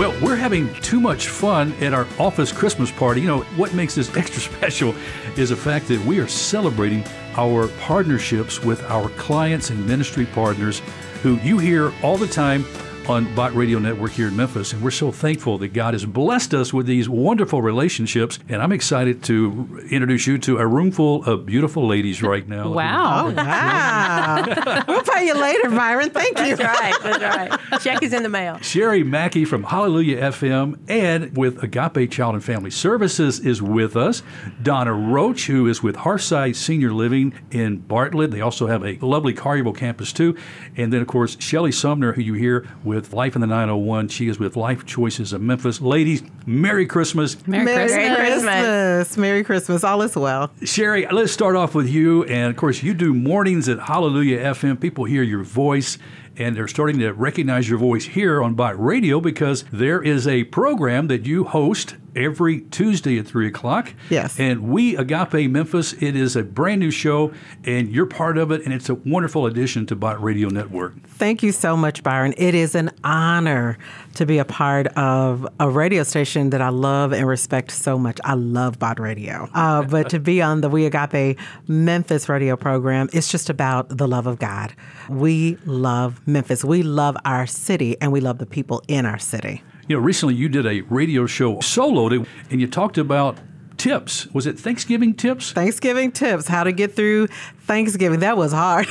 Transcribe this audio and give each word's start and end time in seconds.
Well, 0.00 0.18
we're 0.22 0.34
having 0.34 0.72
too 0.76 0.98
much 0.98 1.28
fun 1.28 1.74
at 1.74 1.92
our 1.92 2.06
office 2.18 2.52
Christmas 2.52 2.90
party. 2.90 3.20
You 3.20 3.26
know, 3.26 3.40
what 3.58 3.74
makes 3.74 3.94
this 3.94 4.08
extra 4.16 4.40
special 4.40 4.94
is 5.36 5.50
the 5.50 5.56
fact 5.56 5.88
that 5.88 6.02
we 6.06 6.20
are 6.20 6.26
celebrating 6.26 7.04
our 7.36 7.68
partnerships 7.80 8.62
with 8.64 8.82
our 8.84 9.10
clients 9.10 9.68
and 9.68 9.86
ministry 9.86 10.24
partners 10.24 10.80
who 11.22 11.36
you 11.40 11.58
hear 11.58 11.92
all 12.02 12.16
the 12.16 12.26
time 12.26 12.64
on 13.10 13.34
Bott 13.34 13.52
Radio 13.56 13.80
Network 13.80 14.12
here 14.12 14.28
in 14.28 14.36
Memphis. 14.36 14.72
And 14.72 14.80
we're 14.82 14.92
so 14.92 15.10
thankful 15.10 15.58
that 15.58 15.72
God 15.72 15.94
has 15.94 16.04
blessed 16.04 16.54
us 16.54 16.72
with 16.72 16.86
these 16.86 17.08
wonderful 17.08 17.60
relationships. 17.60 18.38
And 18.48 18.62
I'm 18.62 18.70
excited 18.70 19.24
to 19.24 19.84
introduce 19.90 20.28
you 20.28 20.38
to 20.38 20.58
a 20.58 20.66
room 20.66 20.92
full 20.92 21.24
of 21.24 21.44
beautiful 21.44 21.88
ladies 21.88 22.22
right 22.22 22.46
now. 22.46 22.72
Wow. 22.72 23.26
Oh, 23.26 23.32
wow. 23.32 24.84
we'll 24.88 25.02
pay 25.02 25.26
you 25.26 25.34
later, 25.34 25.70
Byron. 25.70 26.10
Thank 26.10 26.38
you. 26.38 26.54
That's 26.54 26.80
right. 26.80 26.94
That's 27.02 27.70
right. 27.72 27.80
Check 27.80 28.04
is 28.04 28.12
in 28.12 28.22
the 28.22 28.28
mail. 28.28 28.58
Sherry 28.58 29.02
Mackey 29.02 29.44
from 29.44 29.64
Hallelujah 29.64 30.30
FM 30.30 30.78
and 30.88 31.36
with 31.36 31.64
Agape 31.64 32.12
Child 32.12 32.36
and 32.36 32.44
Family 32.44 32.70
Services 32.70 33.40
is 33.40 33.60
with 33.60 33.96
us. 33.96 34.22
Donna 34.62 34.92
Roach, 34.92 35.48
who 35.48 35.66
is 35.66 35.82
with 35.82 35.96
Hearthside 35.96 36.54
Senior 36.54 36.92
Living 36.92 37.34
in 37.50 37.78
Bartlett. 37.78 38.30
They 38.30 38.40
also 38.40 38.68
have 38.68 38.84
a 38.84 38.98
lovely 39.04 39.34
Collierville 39.34 39.76
campus 39.76 40.12
too. 40.12 40.36
And 40.76 40.92
then, 40.92 41.00
of 41.00 41.08
course, 41.08 41.36
Shelly 41.40 41.72
Sumner, 41.72 42.12
who 42.12 42.22
you 42.22 42.34
hear 42.34 42.68
with 42.84 42.99
Life 43.12 43.34
in 43.34 43.40
the 43.40 43.46
901. 43.46 44.08
She 44.08 44.28
is 44.28 44.38
with 44.38 44.56
Life 44.56 44.86
Choices 44.86 45.32
of 45.32 45.40
Memphis. 45.40 45.80
Ladies, 45.80 46.22
Merry 46.46 46.86
Christmas. 46.86 47.36
Merry, 47.46 47.64
Merry 47.64 47.88
Christmas. 47.88 48.16
Christmas. 48.16 49.16
Merry 49.18 49.44
Christmas. 49.44 49.84
All 49.84 50.02
is 50.02 50.16
well. 50.16 50.50
Sherry, 50.62 51.06
let's 51.10 51.32
start 51.32 51.56
off 51.56 51.74
with 51.74 51.88
you. 51.88 52.24
And 52.24 52.50
of 52.50 52.56
course, 52.56 52.82
you 52.82 52.94
do 52.94 53.14
mornings 53.14 53.68
at 53.68 53.80
Hallelujah 53.80 54.38
FM. 54.38 54.80
People 54.80 55.04
hear 55.04 55.22
your 55.22 55.42
voice 55.42 55.98
and 56.40 56.56
they're 56.56 56.66
starting 56.66 56.98
to 56.98 57.12
recognize 57.12 57.68
your 57.68 57.78
voice 57.78 58.06
here 58.06 58.42
on 58.42 58.54
Bott 58.54 58.82
Radio 58.82 59.20
because 59.20 59.64
there 59.70 60.02
is 60.02 60.26
a 60.26 60.44
program 60.44 61.08
that 61.08 61.26
you 61.26 61.44
host 61.44 61.96
every 62.16 62.60
Tuesday 62.62 63.18
at 63.18 63.26
3 63.26 63.46
o'clock. 63.46 63.92
Yes. 64.08 64.38
And 64.38 64.68
we, 64.68 64.96
Agape 64.96 65.50
Memphis, 65.50 65.92
it 65.94 66.16
is 66.16 66.36
a 66.36 66.42
brand 66.42 66.80
new 66.80 66.90
show, 66.90 67.32
and 67.64 67.88
you're 67.88 68.06
part 68.06 68.38
of 68.38 68.50
it, 68.50 68.64
and 68.64 68.72
it's 68.72 68.88
a 68.88 68.94
wonderful 68.94 69.46
addition 69.46 69.86
to 69.86 69.96
Bott 69.96 70.20
Radio 70.22 70.48
Network. 70.48 71.00
Thank 71.06 71.42
you 71.42 71.52
so 71.52 71.76
much, 71.76 72.02
Byron. 72.02 72.34
It 72.36 72.54
is 72.54 72.74
an 72.74 72.90
honor 73.04 73.78
to 74.14 74.26
be 74.26 74.38
a 74.38 74.44
part 74.44 74.86
of 74.88 75.46
a 75.60 75.68
radio 75.68 76.02
station 76.02 76.50
that 76.50 76.60
I 76.60 76.70
love 76.70 77.12
and 77.12 77.26
respect 77.26 77.70
so 77.70 77.98
much. 77.98 78.18
I 78.24 78.34
love 78.34 78.78
Bott 78.78 78.98
Radio. 78.98 79.48
Uh, 79.54 79.82
but 79.82 80.10
to 80.10 80.18
be 80.18 80.42
on 80.42 80.62
the 80.62 80.68
We 80.68 80.86
Agape 80.86 81.38
Memphis 81.68 82.28
radio 82.28 82.56
program, 82.56 83.08
it's 83.12 83.30
just 83.30 83.50
about 83.50 83.96
the 83.96 84.08
love 84.08 84.26
of 84.26 84.38
God. 84.38 84.74
We 85.08 85.58
love 85.64 86.26
Memphis. 86.32 86.64
We 86.64 86.82
love 86.82 87.16
our 87.24 87.46
city, 87.46 87.96
and 88.00 88.12
we 88.12 88.20
love 88.20 88.38
the 88.38 88.46
people 88.46 88.82
in 88.88 89.06
our 89.06 89.18
city. 89.18 89.62
You 89.88 89.96
know, 89.96 90.02
recently 90.02 90.34
you 90.34 90.48
did 90.48 90.66
a 90.66 90.82
radio 90.82 91.26
show 91.26 91.56
soloed, 91.56 92.26
and 92.50 92.60
you 92.60 92.66
talked 92.66 92.98
about 92.98 93.38
tips. 93.76 94.26
Was 94.32 94.46
it 94.46 94.58
Thanksgiving 94.58 95.14
tips? 95.14 95.52
Thanksgiving 95.52 96.12
tips, 96.12 96.46
how 96.46 96.64
to 96.64 96.72
get 96.72 96.94
through 96.94 97.28
Thanksgiving. 97.62 98.20
That 98.20 98.36
was 98.36 98.52
hard. 98.52 98.86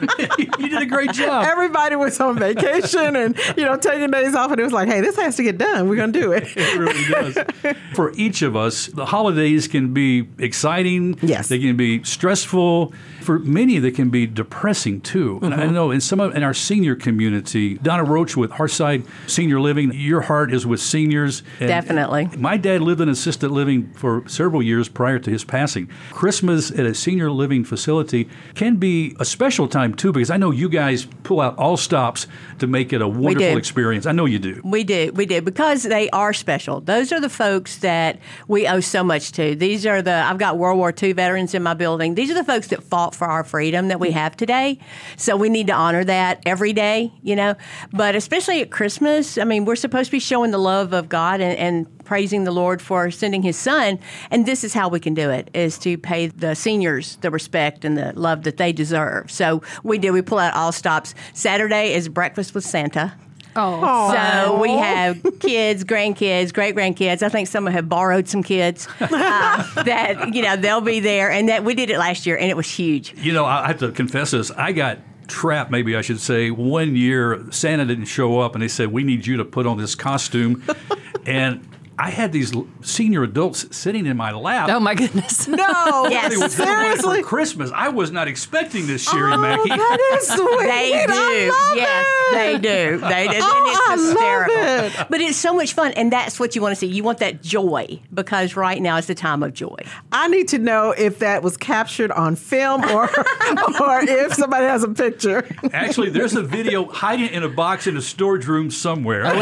you 0.58 0.68
did 0.68 0.82
a 0.82 0.86
great 0.86 1.12
job. 1.12 1.44
Everybody 1.46 1.96
was 1.96 2.18
on 2.20 2.38
vacation 2.38 3.16
and, 3.16 3.38
you 3.56 3.64
know, 3.64 3.76
taking 3.76 4.10
days 4.10 4.34
off, 4.34 4.50
and 4.50 4.60
it 4.60 4.64
was 4.64 4.72
like, 4.72 4.88
hey, 4.88 5.00
this 5.00 5.16
has 5.16 5.36
to 5.36 5.42
get 5.42 5.58
done. 5.58 5.88
We're 5.88 5.96
going 5.96 6.12
to 6.12 6.20
do 6.20 6.32
it. 6.32 6.44
It 6.56 6.78
really 6.78 7.32
does. 7.32 7.76
For 7.94 8.12
each 8.14 8.42
of 8.42 8.56
us, 8.56 8.86
the 8.86 9.06
holidays 9.06 9.68
can 9.68 9.92
be 9.94 10.28
exciting. 10.38 11.18
Yes. 11.22 11.48
They 11.48 11.58
can 11.58 11.76
be 11.76 12.02
stressful. 12.04 12.92
For 13.22 13.38
many, 13.40 13.78
they 13.78 13.90
can 13.90 14.10
be 14.10 14.26
depressing 14.26 15.00
too. 15.00 15.40
And 15.42 15.52
I 15.52 15.64
uh-huh. 15.64 15.72
know 15.72 15.90
in 15.90 16.00
some 16.00 16.20
of 16.20 16.34
in 16.34 16.42
our 16.42 16.54
senior 16.54 16.94
community, 16.94 17.74
Donna 17.74 18.04
Roach 18.04 18.36
with 18.36 18.52
Hearthside 18.52 19.04
Senior 19.26 19.60
Living, 19.60 19.92
your 19.92 20.22
heart 20.22 20.52
is 20.52 20.66
with 20.66 20.80
seniors. 20.80 21.42
And 21.58 21.68
Definitely. 21.68 22.28
My 22.38 22.56
dad 22.56 22.82
lived 22.82 23.00
in 23.00 23.08
assisted 23.08 23.50
living 23.50 23.92
for 23.94 24.22
several 24.28 24.62
years 24.62 24.88
prior 24.88 25.18
to 25.18 25.30
his 25.30 25.44
passing. 25.44 25.88
Christmas 26.10 26.70
at 26.70 26.86
a 26.86 26.94
senior 26.94 27.30
living 27.30 27.64
facility 27.64 28.28
can 28.54 28.76
be 28.76 29.16
a 29.18 29.24
special 29.24 29.66
time 29.68 29.94
too, 29.94 30.12
because 30.12 30.30
I 30.30 30.36
know 30.36 30.45
you 30.50 30.68
guys 30.68 31.06
pull 31.22 31.40
out 31.40 31.56
all 31.58 31.76
stops 31.76 32.26
to 32.58 32.66
make 32.66 32.92
it 32.92 33.02
a 33.02 33.08
wonderful 33.08 33.56
experience. 33.56 34.06
I 34.06 34.12
know 34.12 34.24
you 34.24 34.38
do. 34.38 34.60
We 34.64 34.84
do, 34.84 35.12
we 35.14 35.26
do, 35.26 35.40
because 35.42 35.82
they 35.82 36.08
are 36.10 36.32
special. 36.32 36.80
Those 36.80 37.12
are 37.12 37.20
the 37.20 37.28
folks 37.28 37.78
that 37.78 38.18
we 38.48 38.66
owe 38.66 38.80
so 38.80 39.04
much 39.04 39.32
to. 39.32 39.54
These 39.54 39.86
are 39.86 40.02
the, 40.02 40.14
I've 40.14 40.38
got 40.38 40.58
World 40.58 40.78
War 40.78 40.92
II 41.00 41.12
veterans 41.12 41.54
in 41.54 41.62
my 41.62 41.74
building. 41.74 42.14
These 42.14 42.30
are 42.30 42.34
the 42.34 42.44
folks 42.44 42.68
that 42.68 42.82
fought 42.82 43.14
for 43.14 43.26
our 43.26 43.44
freedom 43.44 43.88
that 43.88 44.00
we 44.00 44.10
have 44.12 44.36
today. 44.36 44.78
So 45.16 45.36
we 45.36 45.48
need 45.48 45.66
to 45.68 45.74
honor 45.74 46.04
that 46.04 46.42
every 46.46 46.72
day, 46.72 47.12
you 47.22 47.36
know. 47.36 47.54
But 47.92 48.14
especially 48.14 48.62
at 48.62 48.70
Christmas, 48.70 49.38
I 49.38 49.44
mean, 49.44 49.64
we're 49.64 49.76
supposed 49.76 50.06
to 50.06 50.12
be 50.12 50.20
showing 50.20 50.50
the 50.50 50.58
love 50.58 50.92
of 50.92 51.08
God 51.08 51.40
and, 51.40 51.58
and 51.58 51.95
praising 52.06 52.44
the 52.44 52.52
Lord 52.52 52.80
for 52.80 53.10
sending 53.10 53.42
His 53.42 53.56
Son. 53.56 53.98
And 54.30 54.46
this 54.46 54.64
is 54.64 54.72
how 54.72 54.88
we 54.88 55.00
can 55.00 55.12
do 55.12 55.30
it: 55.30 55.50
is 55.52 55.78
to 55.80 55.98
pay 55.98 56.28
the 56.28 56.54
seniors 56.54 57.16
the 57.16 57.30
respect 57.30 57.84
and 57.84 57.98
the 57.98 58.12
love 58.18 58.44
that 58.44 58.56
they 58.56 58.72
deserve. 58.72 59.30
So 59.30 59.62
we 59.82 59.98
do. 59.98 60.12
We 60.12 60.22
pull 60.22 60.38
out 60.38 60.54
all 60.54 60.72
stops. 60.72 61.14
Saturday 61.34 61.92
is 61.92 62.08
breakfast 62.08 62.54
with 62.54 62.64
Santa. 62.64 63.12
Oh, 63.58 64.12
So 64.12 64.60
we 64.60 64.70
have 64.72 65.22
kids, 65.40 65.82
grandkids, 65.82 66.52
great 66.52 66.76
grandkids. 66.76 67.22
I 67.22 67.30
think 67.30 67.48
some 67.48 67.66
have 67.66 67.88
borrowed 67.88 68.28
some 68.28 68.42
kids 68.42 68.86
uh, 69.00 69.08
that 69.84 70.34
you 70.34 70.42
know 70.42 70.56
they'll 70.56 70.82
be 70.82 71.00
there, 71.00 71.30
and 71.30 71.48
that 71.48 71.64
we 71.64 71.74
did 71.74 71.88
it 71.90 71.98
last 71.98 72.26
year, 72.26 72.36
and 72.36 72.50
it 72.50 72.56
was 72.56 72.70
huge. 72.70 73.14
You 73.16 73.32
know, 73.32 73.46
I 73.46 73.68
have 73.68 73.78
to 73.78 73.92
confess 73.92 74.32
this. 74.32 74.50
I 74.50 74.72
got 74.72 74.98
trapped, 75.26 75.70
maybe 75.70 75.96
I 75.96 76.02
should 76.02 76.20
say. 76.20 76.50
One 76.50 76.96
year, 76.96 77.46
Santa 77.50 77.86
didn't 77.86 78.04
show 78.04 78.40
up, 78.40 78.54
and 78.54 78.62
they 78.62 78.68
said, 78.68 78.92
"We 78.92 79.04
need 79.04 79.26
you 79.26 79.38
to 79.38 79.44
put 79.44 79.66
on 79.66 79.78
this 79.78 79.94
costume," 79.94 80.62
and 81.26 81.66
I 81.98 82.10
had 82.10 82.30
these 82.30 82.54
l- 82.54 82.66
senior 82.82 83.22
adults 83.22 83.74
sitting 83.74 84.04
in 84.06 84.16
my 84.18 84.30
lap. 84.32 84.68
oh 84.70 84.78
my 84.80 84.94
goodness. 84.94 85.48
No, 85.48 86.06
Yes. 86.10 86.30
They 86.30 86.36
were 86.36 86.48
giving 86.48 86.66
away 86.66 86.74
seriously. 86.84 87.22
for 87.22 87.28
Christmas. 87.28 87.70
I 87.74 87.88
was 87.88 88.10
not 88.10 88.28
expecting 88.28 88.86
this, 88.86 89.02
Sherry 89.02 89.32
Oh, 89.32 89.38
Mackey. 89.38 89.68
that 89.70 90.18
is 90.20 90.26
sweet. 90.36 90.66
They 90.66 91.04
do, 91.06 91.12
I 91.12 91.48
love 91.68 91.76
yes, 91.76 92.06
it. 92.06 92.32
they 92.34 92.52
do. 92.58 92.98
They 92.98 93.28
do. 93.28 93.38
Oh, 93.42 93.88
and 93.88 94.00
it's 94.02 94.20
I 94.20 94.84
love 94.86 94.94
it. 95.00 95.06
But 95.08 95.20
it's 95.22 95.36
so 95.38 95.54
much 95.54 95.72
fun, 95.72 95.92
and 95.92 96.12
that's 96.12 96.38
what 96.38 96.54
you 96.54 96.60
want 96.62 96.72
to 96.72 96.76
see. 96.76 96.86
You 96.86 97.02
want 97.02 97.18
that 97.18 97.42
joy 97.42 98.00
because 98.12 98.56
right 98.56 98.80
now 98.82 98.96
is 98.98 99.06
the 99.06 99.14
time 99.14 99.42
of 99.42 99.54
joy. 99.54 99.76
I 100.12 100.28
need 100.28 100.48
to 100.48 100.58
know 100.58 100.90
if 100.90 101.20
that 101.20 101.42
was 101.42 101.56
captured 101.56 102.10
on 102.12 102.36
film 102.36 102.84
or 102.84 103.04
or 103.80 104.00
if 104.02 104.34
somebody 104.34 104.66
has 104.66 104.82
a 104.84 104.88
picture. 104.88 105.46
Actually, 105.72 106.10
there's 106.10 106.34
a 106.34 106.42
video 106.42 106.84
hiding 106.86 107.30
in 107.30 107.42
a 107.42 107.48
box 107.48 107.86
in 107.86 107.96
a 107.96 108.02
storage 108.02 108.46
room 108.46 108.70
somewhere. 108.70 109.22
Oh, 109.24 109.32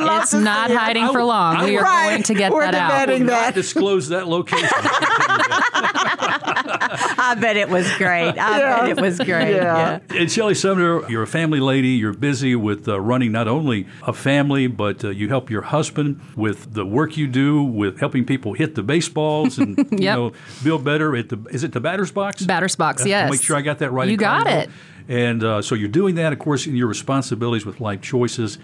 It's 0.00 0.34
not 0.34 0.70
hiding 0.70 1.08
for 1.12 1.22
long. 1.24 1.56
I 1.56 1.64
We 1.64 1.76
are 1.78 1.82
Right. 1.82 2.10
going 2.10 2.22
to 2.24 2.34
get 2.34 2.52
We're 2.52 2.62
that 2.62 2.74
out. 2.74 2.90
I 2.90 2.98
will 3.00 3.06
demanding 3.06 3.26
not 3.26 3.32
that. 3.46 3.54
disclose 3.54 4.08
that 4.08 4.26
location. 4.28 4.68
I 7.20 7.36
bet 7.40 7.56
it 7.56 7.68
was 7.68 7.90
great. 7.98 8.30
I 8.38 8.58
Yeah. 8.58 8.80
bet 8.80 8.98
it 8.98 9.00
was 9.00 9.18
great. 9.18 9.54
Yeah. 9.54 10.00
yeah. 10.10 10.16
And 10.20 10.30
Shelly 10.30 10.54
Sumner, 10.54 11.08
you're 11.10 11.22
a 11.22 11.26
family 11.26 11.60
lady. 11.60 11.88
You're 11.90 12.12
busy 12.12 12.54
with 12.56 12.88
uh, 12.88 13.00
running 13.00 13.32
not 13.32 13.48
only 13.48 13.86
a 14.06 14.12
family, 14.12 14.66
but 14.66 15.04
uh, 15.04 15.10
you 15.10 15.28
help 15.28 15.50
your 15.50 15.62
husband 15.62 16.20
with 16.36 16.74
the 16.74 16.84
work 16.86 17.16
you 17.16 17.26
do 17.26 17.62
with 17.62 18.00
helping 18.00 18.24
people 18.24 18.52
hit 18.54 18.74
the 18.74 18.82
baseballs 18.82 19.58
and 19.58 19.76
you 19.92 20.06
know 20.06 20.32
build 20.62 20.84
better 20.84 21.16
at 21.16 21.28
the. 21.28 21.38
Is 21.50 21.64
it 21.64 21.72
the 21.72 21.80
batter's 21.80 22.10
box? 22.12 22.42
Batter's 22.44 22.76
box, 22.76 23.04
yes. 23.06 23.30
Make 23.30 23.42
sure 23.42 23.56
I 23.56 23.62
got 23.62 23.78
that 23.78 23.90
right. 23.90 24.08
You 24.08 24.16
got 24.16 24.46
Collierville. 24.46 24.62
it. 24.64 24.70
And 25.10 25.42
uh, 25.42 25.62
so 25.62 25.74
you're 25.74 25.88
doing 25.88 26.16
that, 26.16 26.34
of 26.34 26.38
course, 26.38 26.66
in 26.66 26.76
your 26.76 26.86
responsibilities 26.86 27.64
with 27.64 27.80
life 27.80 28.02
choices. 28.02 28.58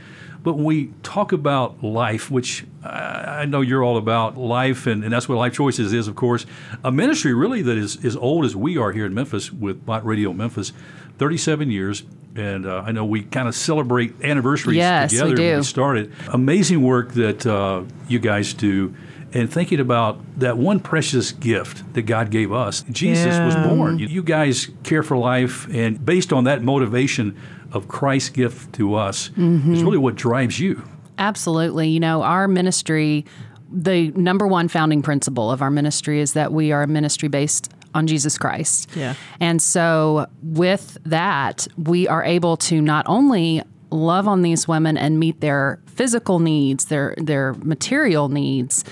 But 0.44 0.54
when 0.54 0.64
we 0.64 0.92
talk 1.02 1.32
about 1.32 1.82
life, 1.82 2.30
which 2.30 2.64
I 2.84 3.24
I 3.44 3.46
know 3.46 3.62
you're 3.62 3.82
all 3.82 3.96
about 3.96 4.36
life, 4.38 4.86
and, 4.86 5.02
and 5.02 5.12
that's 5.12 5.28
what 5.28 5.36
Life 5.36 5.54
Choices 5.54 5.92
is, 5.92 6.06
of 6.06 6.14
course, 6.14 6.46
a 6.84 6.92
ministry 6.92 7.34
really 7.34 7.62
that 7.62 7.76
is 7.76 8.02
as 8.04 8.16
old 8.16 8.44
as 8.44 8.54
we 8.54 8.78
are 8.78 8.92
here 8.92 9.06
in 9.06 9.12
Memphis 9.14 9.52
with 9.52 9.84
Bott 9.84 10.04
Radio 10.04 10.32
Memphis, 10.32 10.72
37 11.18 11.70
years. 11.70 12.04
And 12.36 12.66
uh, 12.66 12.82
I 12.86 12.92
know 12.92 13.04
we 13.04 13.22
kind 13.22 13.48
of 13.48 13.54
celebrate 13.54 14.14
anniversaries 14.22 14.76
Yes, 14.76 15.12
we 15.12 15.18
together 15.18 15.34
when 15.34 15.52
do. 15.52 15.56
we 15.58 15.62
started. 15.62 16.12
Amazing 16.28 16.82
work 16.82 17.12
that 17.14 17.46
uh, 17.46 17.84
you 18.08 18.18
guys 18.18 18.52
do. 18.54 18.94
And 19.32 19.52
thinking 19.52 19.80
about 19.80 20.20
that 20.38 20.56
one 20.58 20.78
precious 20.78 21.32
gift 21.32 21.94
that 21.94 22.02
God 22.02 22.30
gave 22.30 22.52
us, 22.52 22.84
Jesus 22.90 23.38
was 23.38 23.56
born. 23.56 23.98
You 23.98 24.22
guys 24.22 24.68
care 24.84 25.02
for 25.02 25.16
life, 25.16 25.66
and 25.74 26.04
based 26.04 26.32
on 26.32 26.44
that 26.44 26.62
motivation 26.62 27.36
of 27.74 27.88
Christ's 27.88 28.30
gift 28.30 28.72
to 28.74 28.94
us, 28.94 29.30
is 29.36 29.82
really 29.82 29.98
what 29.98 30.14
drives 30.14 30.58
you. 30.60 30.82
Absolutely. 31.18 31.88
You 31.88 32.00
know, 32.00 32.22
our 32.22 32.48
ministry, 32.48 33.24
the 33.70 34.10
number 34.12 34.46
one 34.46 34.68
founding 34.68 35.02
principle 35.02 35.50
of 35.50 35.62
our 35.62 35.70
ministry 35.70 36.20
is 36.20 36.32
that 36.32 36.52
we 36.52 36.72
are 36.72 36.82
a 36.82 36.86
ministry 36.86 37.28
based 37.28 37.72
on 37.94 38.06
Jesus 38.06 38.36
Christ. 38.36 38.88
Yeah. 38.96 39.14
And 39.40 39.62
so, 39.62 40.26
with 40.42 40.98
that, 41.04 41.66
we 41.76 42.08
are 42.08 42.24
able 42.24 42.56
to 42.58 42.80
not 42.80 43.04
only 43.08 43.62
love 43.90 44.26
on 44.26 44.42
these 44.42 44.66
women 44.66 44.96
and 44.96 45.20
meet 45.20 45.40
their 45.40 45.80
physical 45.86 46.40
needs, 46.40 46.86
their 46.86 47.14
their 47.16 47.54
material 47.54 48.28
needs, 48.28 48.84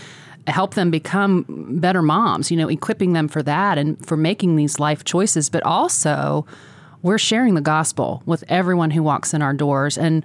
help 0.47 0.75
them 0.75 0.91
become 0.91 1.45
better 1.81 2.03
moms, 2.03 2.51
you 2.51 2.57
know, 2.57 2.69
equipping 2.69 3.13
them 3.13 3.29
for 3.29 3.43
that 3.43 3.79
and 3.79 4.05
for 4.07 4.17
making 4.17 4.57
these 4.57 4.79
life 4.79 5.05
choices, 5.05 5.49
but 5.49 5.63
also 5.65 6.47
we're 7.03 7.19
sharing 7.19 7.55
the 7.55 7.61
gospel 7.61 8.23
with 8.27 8.45
everyone 8.49 8.91
who 8.91 9.03
walks 9.03 9.35
in 9.35 9.43
our 9.43 9.53
doors 9.53 9.99
and 9.99 10.25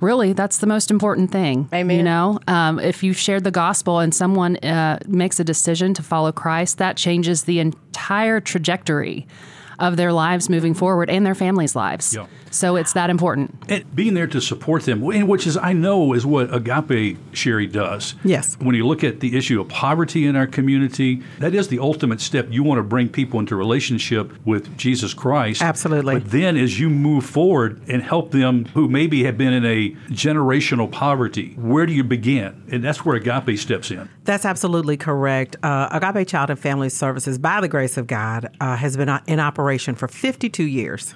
really 0.00 0.32
that's 0.32 0.58
the 0.58 0.66
most 0.66 0.90
important 0.90 1.30
thing. 1.30 1.68
Amen. 1.72 1.96
You 1.96 2.02
know, 2.02 2.38
um, 2.48 2.78
if 2.78 3.02
you've 3.02 3.16
shared 3.16 3.44
the 3.44 3.50
gospel 3.50 4.00
and 4.00 4.14
someone 4.14 4.56
uh, 4.56 4.98
makes 5.06 5.40
a 5.40 5.44
decision 5.44 5.94
to 5.94 6.02
follow 6.02 6.32
Christ, 6.32 6.78
that 6.78 6.96
changes 6.96 7.44
the 7.44 7.60
entire 7.60 8.40
trajectory 8.40 9.26
of 9.78 9.96
their 9.96 10.12
lives 10.12 10.48
moving 10.48 10.74
forward 10.74 11.10
and 11.10 11.24
their 11.24 11.34
families' 11.34 11.76
lives. 11.76 12.14
Yeah. 12.14 12.26
So 12.50 12.76
it's 12.76 12.92
that 12.94 13.10
important. 13.10 13.54
And 13.68 13.94
being 13.94 14.14
there 14.14 14.26
to 14.28 14.40
support 14.40 14.84
them, 14.84 15.00
which 15.00 15.46
is 15.46 15.56
I 15.56 15.72
know 15.72 16.12
is 16.12 16.24
what 16.24 16.54
Agape 16.54 17.18
Sherry 17.32 17.66
does. 17.66 18.14
Yes. 18.24 18.56
When 18.60 18.74
you 18.74 18.86
look 18.86 19.04
at 19.04 19.20
the 19.20 19.36
issue 19.36 19.60
of 19.60 19.68
poverty 19.68 20.26
in 20.26 20.36
our 20.36 20.46
community, 20.46 21.22
that 21.38 21.54
is 21.54 21.68
the 21.68 21.78
ultimate 21.78 22.20
step. 22.20 22.48
You 22.50 22.62
want 22.62 22.78
to 22.78 22.82
bring 22.82 23.08
people 23.08 23.40
into 23.40 23.56
relationship 23.56 24.32
with 24.46 24.76
Jesus 24.76 25.14
Christ. 25.14 25.62
Absolutely. 25.62 26.14
But 26.14 26.30
then 26.30 26.56
as 26.56 26.80
you 26.80 26.88
move 26.88 27.24
forward 27.24 27.80
and 27.88 28.02
help 28.02 28.30
them 28.30 28.66
who 28.66 28.88
maybe 28.88 29.24
have 29.24 29.36
been 29.36 29.52
in 29.52 29.64
a 29.64 29.90
generational 30.10 30.90
poverty, 30.90 31.54
where 31.54 31.86
do 31.86 31.92
you 31.92 32.04
begin? 32.04 32.62
And 32.70 32.82
that's 32.82 33.04
where 33.04 33.16
Agape 33.16 33.58
steps 33.58 33.90
in. 33.90 34.08
That's 34.24 34.44
absolutely 34.44 34.96
correct. 34.96 35.56
Uh, 35.62 35.88
Agape 35.90 36.26
Child 36.28 36.50
and 36.50 36.58
Family 36.58 36.88
Services, 36.88 37.38
by 37.38 37.60
the 37.60 37.68
grace 37.68 37.96
of 37.96 38.06
God, 38.06 38.54
uh, 38.60 38.76
has 38.76 38.96
been 38.96 39.08
in 39.26 39.40
operation 39.40 39.94
for 39.94 40.08
52 40.08 40.64
years. 40.64 41.14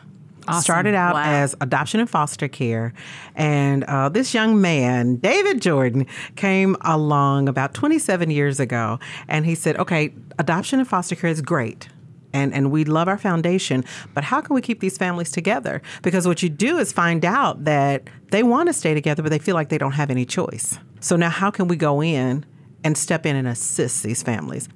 Started 0.52 0.94
out 0.94 1.14
Wow. 1.14 1.22
as 1.24 1.54
adoption 1.60 2.00
and 2.00 2.08
foster 2.10 2.48
care. 2.48 2.92
And 3.34 3.84
uh, 3.84 4.08
this 4.08 4.34
young 4.34 4.60
man, 4.60 5.16
David 5.16 5.60
Jordan, 5.62 6.06
came 6.36 6.76
along 6.82 7.48
about 7.48 7.74
27 7.74 8.30
years 8.30 8.58
ago 8.60 8.98
and 9.28 9.44
he 9.46 9.54
said, 9.54 9.76
okay, 9.78 10.12
adoption 10.38 10.78
and 10.78 10.88
foster 10.88 11.14
care 11.16 11.30
is 11.30 11.40
great. 11.42 11.88
And, 12.32 12.54
and 12.54 12.70
we 12.70 12.84
love 12.84 13.08
our 13.08 13.18
foundation, 13.18 13.84
but 14.14 14.22
how 14.22 14.40
can 14.40 14.54
we 14.54 14.60
keep 14.60 14.78
these 14.78 14.96
families 14.96 15.32
together? 15.32 15.82
Because 16.02 16.28
what 16.28 16.44
you 16.44 16.48
do 16.48 16.78
is 16.78 16.92
find 16.92 17.24
out 17.24 17.64
that 17.64 18.04
they 18.30 18.44
want 18.44 18.68
to 18.68 18.72
stay 18.72 18.94
together, 18.94 19.20
but 19.22 19.30
they 19.30 19.40
feel 19.40 19.56
like 19.56 19.68
they 19.68 19.78
don't 19.78 19.92
have 19.92 20.10
any 20.10 20.24
choice. 20.24 20.78
So 21.00 21.16
now, 21.16 21.28
how 21.30 21.50
can 21.50 21.66
we 21.66 21.74
go 21.74 22.00
in 22.00 22.46
and 22.84 22.96
step 22.96 23.26
in 23.26 23.34
and 23.34 23.48
assist 23.48 24.04
these 24.04 24.22
families? 24.22 24.68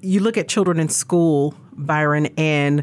You 0.00 0.20
look 0.20 0.38
at 0.38 0.48
children 0.48 0.80
in 0.80 0.88
school, 0.88 1.54
Byron, 1.72 2.28
and 2.38 2.82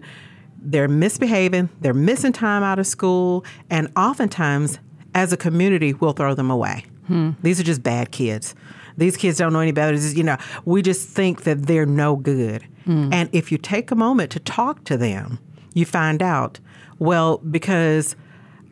they're 0.61 0.87
misbehaving, 0.87 1.69
they're 1.81 1.93
missing 1.93 2.31
time 2.33 2.63
out 2.63 2.79
of 2.79 2.87
school, 2.87 3.45
and 3.69 3.89
oftentimes, 3.95 4.79
as 5.15 5.33
a 5.33 5.37
community, 5.37 5.93
we'll 5.93 6.13
throw 6.13 6.33
them 6.35 6.51
away. 6.51 6.85
Hmm. 7.07 7.31
These 7.41 7.59
are 7.59 7.63
just 7.63 7.81
bad 7.83 8.11
kids. 8.11 8.53
These 8.97 9.17
kids 9.17 9.37
don't 9.37 9.53
know 9.53 9.59
any 9.61 9.71
better. 9.71 9.93
Is- 9.93 10.15
You 10.17 10.23
know, 10.23 10.37
we 10.65 10.81
just 10.81 11.07
think 11.09 11.43
that 11.43 11.65
they're 11.67 11.85
no 11.85 12.15
good. 12.15 12.63
Hmm. 12.85 13.09
And 13.11 13.29
if 13.31 13.51
you 13.51 13.57
take 13.57 13.91
a 13.91 13.95
moment 13.95 14.31
to 14.31 14.39
talk 14.39 14.83
to 14.85 14.97
them, 14.97 15.39
you 15.73 15.85
find 15.85 16.21
out, 16.21 16.59
well, 16.99 17.37
because 17.37 18.15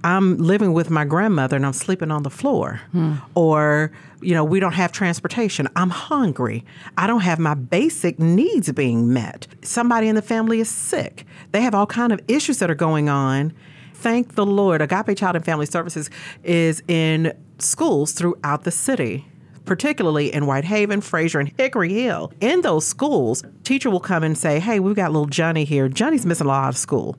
I'm 0.04 0.38
living 0.38 0.74
with 0.74 0.90
my 0.90 1.06
grandmother 1.06 1.56
and 1.56 1.66
I'm 1.66 1.74
sleeping 1.74 2.12
on 2.12 2.24
the 2.24 2.30
floor. 2.30 2.82
Hmm. 2.92 3.16
Or, 3.36 3.92
you 4.22 4.34
know, 4.34 4.44
we 4.44 4.60
don't 4.60 4.74
have 4.74 4.92
transportation. 4.92 5.68
I'm 5.76 5.90
hungry. 5.90 6.64
I 6.98 7.08
don't 7.08 7.22
have 7.22 7.40
my 7.40 7.56
basic 7.56 8.20
needs 8.20 8.72
being 8.72 9.12
met. 9.12 9.48
Somebody 9.64 10.08
in 10.08 10.16
the 10.16 10.22
family 10.22 10.60
is 10.60 10.70
sick. 10.70 11.26
They 11.52 11.62
have 11.62 11.74
all 11.74 11.88
kind 11.88 12.14
of 12.14 12.22
issues 12.28 12.60
that 12.60 12.70
are 12.70 12.76
going 12.76 13.10
on. 13.10 13.54
Thank 13.94 14.36
the 14.36 14.46
Lord. 14.46 14.82
Agape 14.82 15.18
Child 15.18 15.38
and 15.38 15.46
Family 15.46 15.66
Services 15.66 16.10
is 16.44 16.84
in 16.88 17.34
schools 17.58 18.12
throughout 18.12 18.64
the 18.64 18.72
city 18.72 19.26
particularly 19.66 20.34
in 20.34 20.46
Whitehaven, 20.46 21.02
Frayser, 21.02 21.42
and 21.42 21.52
Hickory 21.58 21.94
Hill. 21.94 22.32
In 22.40 22.62
those 22.62 22.88
schools, 22.88 23.44
teacher 23.66 23.90
will 23.90 24.00
come 24.00 24.24
and 24.24 24.38
say, 24.38 24.60
"Hey, 24.62 24.80
we've 24.80 24.96
got 24.96 25.12
little 25.12 25.28
Johnny 25.28 25.66
here. 25.66 25.90
Johnny's 25.90 26.26
missing 26.26 26.46
a 26.46 26.50
lot 26.50 26.70
of 26.70 26.78
school. 26.78 27.18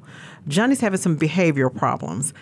Johnny's 0.48 0.80
having 0.80 0.98
some 0.98 1.18
behavioral 1.18 1.76
problems." 1.76 2.32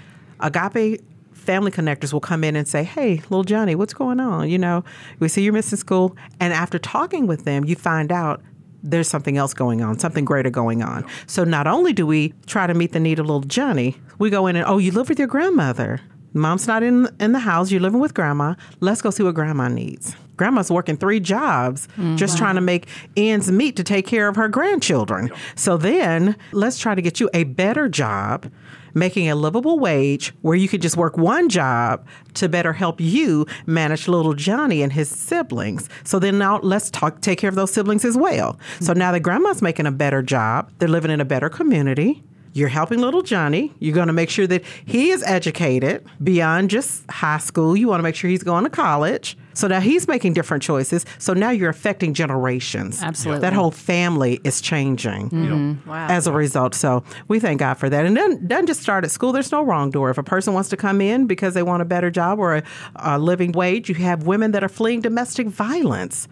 Agape 0.40 1.00
family 1.32 1.70
connectors 1.70 2.12
will 2.12 2.20
come 2.20 2.42
in 2.42 2.56
and 2.56 2.66
say, 2.66 2.82
"Hey, 2.82 3.16
little 3.30 3.44
Johnny, 3.44 3.74
what's 3.74 3.94
going 3.94 4.20
on? 4.20 4.48
You 4.48 4.58
know, 4.58 4.84
we 5.20 5.28
see 5.28 5.42
you're 5.42 5.52
missing 5.52 5.78
school." 5.78 6.16
And 6.40 6.52
after 6.52 6.78
talking 6.78 7.26
with 7.26 7.44
them, 7.44 7.64
you 7.64 7.76
find 7.76 8.10
out 8.10 8.42
there's 8.82 9.08
something 9.08 9.36
else 9.36 9.54
going 9.54 9.82
on, 9.82 9.98
something 9.98 10.24
greater 10.24 10.50
going 10.50 10.82
on. 10.82 11.04
So 11.26 11.44
not 11.44 11.66
only 11.66 11.92
do 11.92 12.06
we 12.06 12.34
try 12.46 12.66
to 12.66 12.74
meet 12.74 12.92
the 12.92 13.00
need 13.00 13.18
of 13.18 13.26
little 13.26 13.40
Johnny, 13.40 13.96
we 14.18 14.30
go 14.30 14.46
in 14.46 14.56
and, 14.56 14.64
"Oh, 14.66 14.78
you 14.78 14.92
live 14.92 15.08
with 15.08 15.18
your 15.18 15.28
grandmother." 15.28 16.00
Mom's 16.34 16.66
not 16.66 16.82
in 16.82 17.08
in 17.18 17.32
the 17.32 17.38
house. 17.38 17.70
You're 17.70 17.80
living 17.80 18.00
with 18.00 18.12
grandma. 18.12 18.54
Let's 18.80 19.00
go 19.00 19.10
see 19.10 19.22
what 19.22 19.34
grandma 19.34 19.68
needs. 19.68 20.14
Grandma's 20.36 20.70
working 20.70 20.98
three 20.98 21.18
jobs 21.18 21.88
mm, 21.96 22.14
just 22.18 22.36
trying 22.36 22.56
to 22.56 22.60
make 22.60 22.88
ends 23.16 23.50
meet 23.50 23.74
to 23.76 23.82
take 23.82 24.06
care 24.06 24.28
of 24.28 24.36
her 24.36 24.48
grandchildren. 24.48 25.30
So 25.54 25.78
then 25.78 26.36
let's 26.52 26.78
try 26.78 26.94
to 26.94 27.00
get 27.00 27.20
you 27.20 27.30
a 27.32 27.44
better 27.44 27.88
job, 27.88 28.50
making 28.96 29.28
a 29.28 29.36
livable 29.36 29.78
wage 29.78 30.34
where 30.40 30.56
you 30.56 30.68
could 30.68 30.82
just 30.82 30.96
work 30.96 31.16
one 31.16 31.48
job 31.48 32.04
to 32.34 32.48
better 32.48 32.72
help 32.72 33.00
you 33.00 33.46
manage 33.66 34.08
little 34.08 34.34
Johnny 34.34 34.82
and 34.82 34.92
his 34.92 35.08
siblings. 35.08 35.88
So 36.02 36.18
then 36.18 36.38
now 36.38 36.58
let's 36.60 36.90
talk 36.90 37.20
take 37.20 37.38
care 37.38 37.50
of 37.50 37.54
those 37.54 37.72
siblings 37.72 38.04
as 38.04 38.16
well. 38.16 38.58
So 38.80 38.92
now 38.94 39.12
that 39.12 39.20
grandma's 39.20 39.62
making 39.62 39.86
a 39.86 39.92
better 39.92 40.22
job, 40.22 40.72
they're 40.78 40.88
living 40.88 41.10
in 41.10 41.20
a 41.20 41.24
better 41.24 41.48
community. 41.48 42.24
You're 42.56 42.68
helping 42.70 43.00
little 43.00 43.20
Johnny. 43.20 43.74
You're 43.80 43.94
going 43.94 44.06
to 44.06 44.14
make 44.14 44.30
sure 44.30 44.46
that 44.46 44.64
he 44.86 45.10
is 45.10 45.22
educated 45.24 46.06
beyond 46.24 46.70
just 46.70 47.08
high 47.10 47.36
school. 47.36 47.76
You 47.76 47.88
want 47.88 47.98
to 47.98 48.02
make 48.02 48.14
sure 48.14 48.30
he's 48.30 48.42
going 48.42 48.64
to 48.64 48.70
college. 48.70 49.36
So 49.52 49.68
now 49.68 49.80
he's 49.80 50.08
making 50.08 50.32
different 50.32 50.62
choices. 50.62 51.04
So 51.18 51.34
now 51.34 51.50
you're 51.50 51.68
affecting 51.68 52.14
generations. 52.14 53.02
Absolutely. 53.02 53.42
That 53.42 53.52
whole 53.52 53.70
family 53.70 54.40
is 54.42 54.62
changing 54.62 55.28
Mm-hmm. 55.30 55.88
Wow. 55.88 56.06
as 56.08 56.26
a 56.26 56.32
result. 56.32 56.74
So 56.74 57.04
we 57.28 57.40
thank 57.40 57.60
God 57.60 57.74
for 57.74 57.90
that. 57.90 58.06
And 58.06 58.16
then 58.16 58.46
doesn't 58.46 58.66
just 58.68 58.80
start 58.80 59.04
at 59.04 59.10
school. 59.10 59.32
There's 59.32 59.52
no 59.52 59.62
wrong 59.62 59.90
door. 59.90 60.08
If 60.08 60.16
a 60.16 60.22
person 60.22 60.54
wants 60.54 60.70
to 60.70 60.78
come 60.78 61.02
in 61.02 61.26
because 61.26 61.52
they 61.52 61.62
want 61.62 61.82
a 61.82 61.86
better 61.86 62.10
job 62.10 62.38
or 62.38 62.56
a, 62.56 62.62
a 62.96 63.18
living 63.18 63.52
wage, 63.52 63.90
you 63.90 63.94
have 63.96 64.26
women 64.26 64.52
that 64.52 64.64
are 64.64 64.68
fleeing 64.70 65.02
domestic 65.02 65.46
violence. 65.48 66.26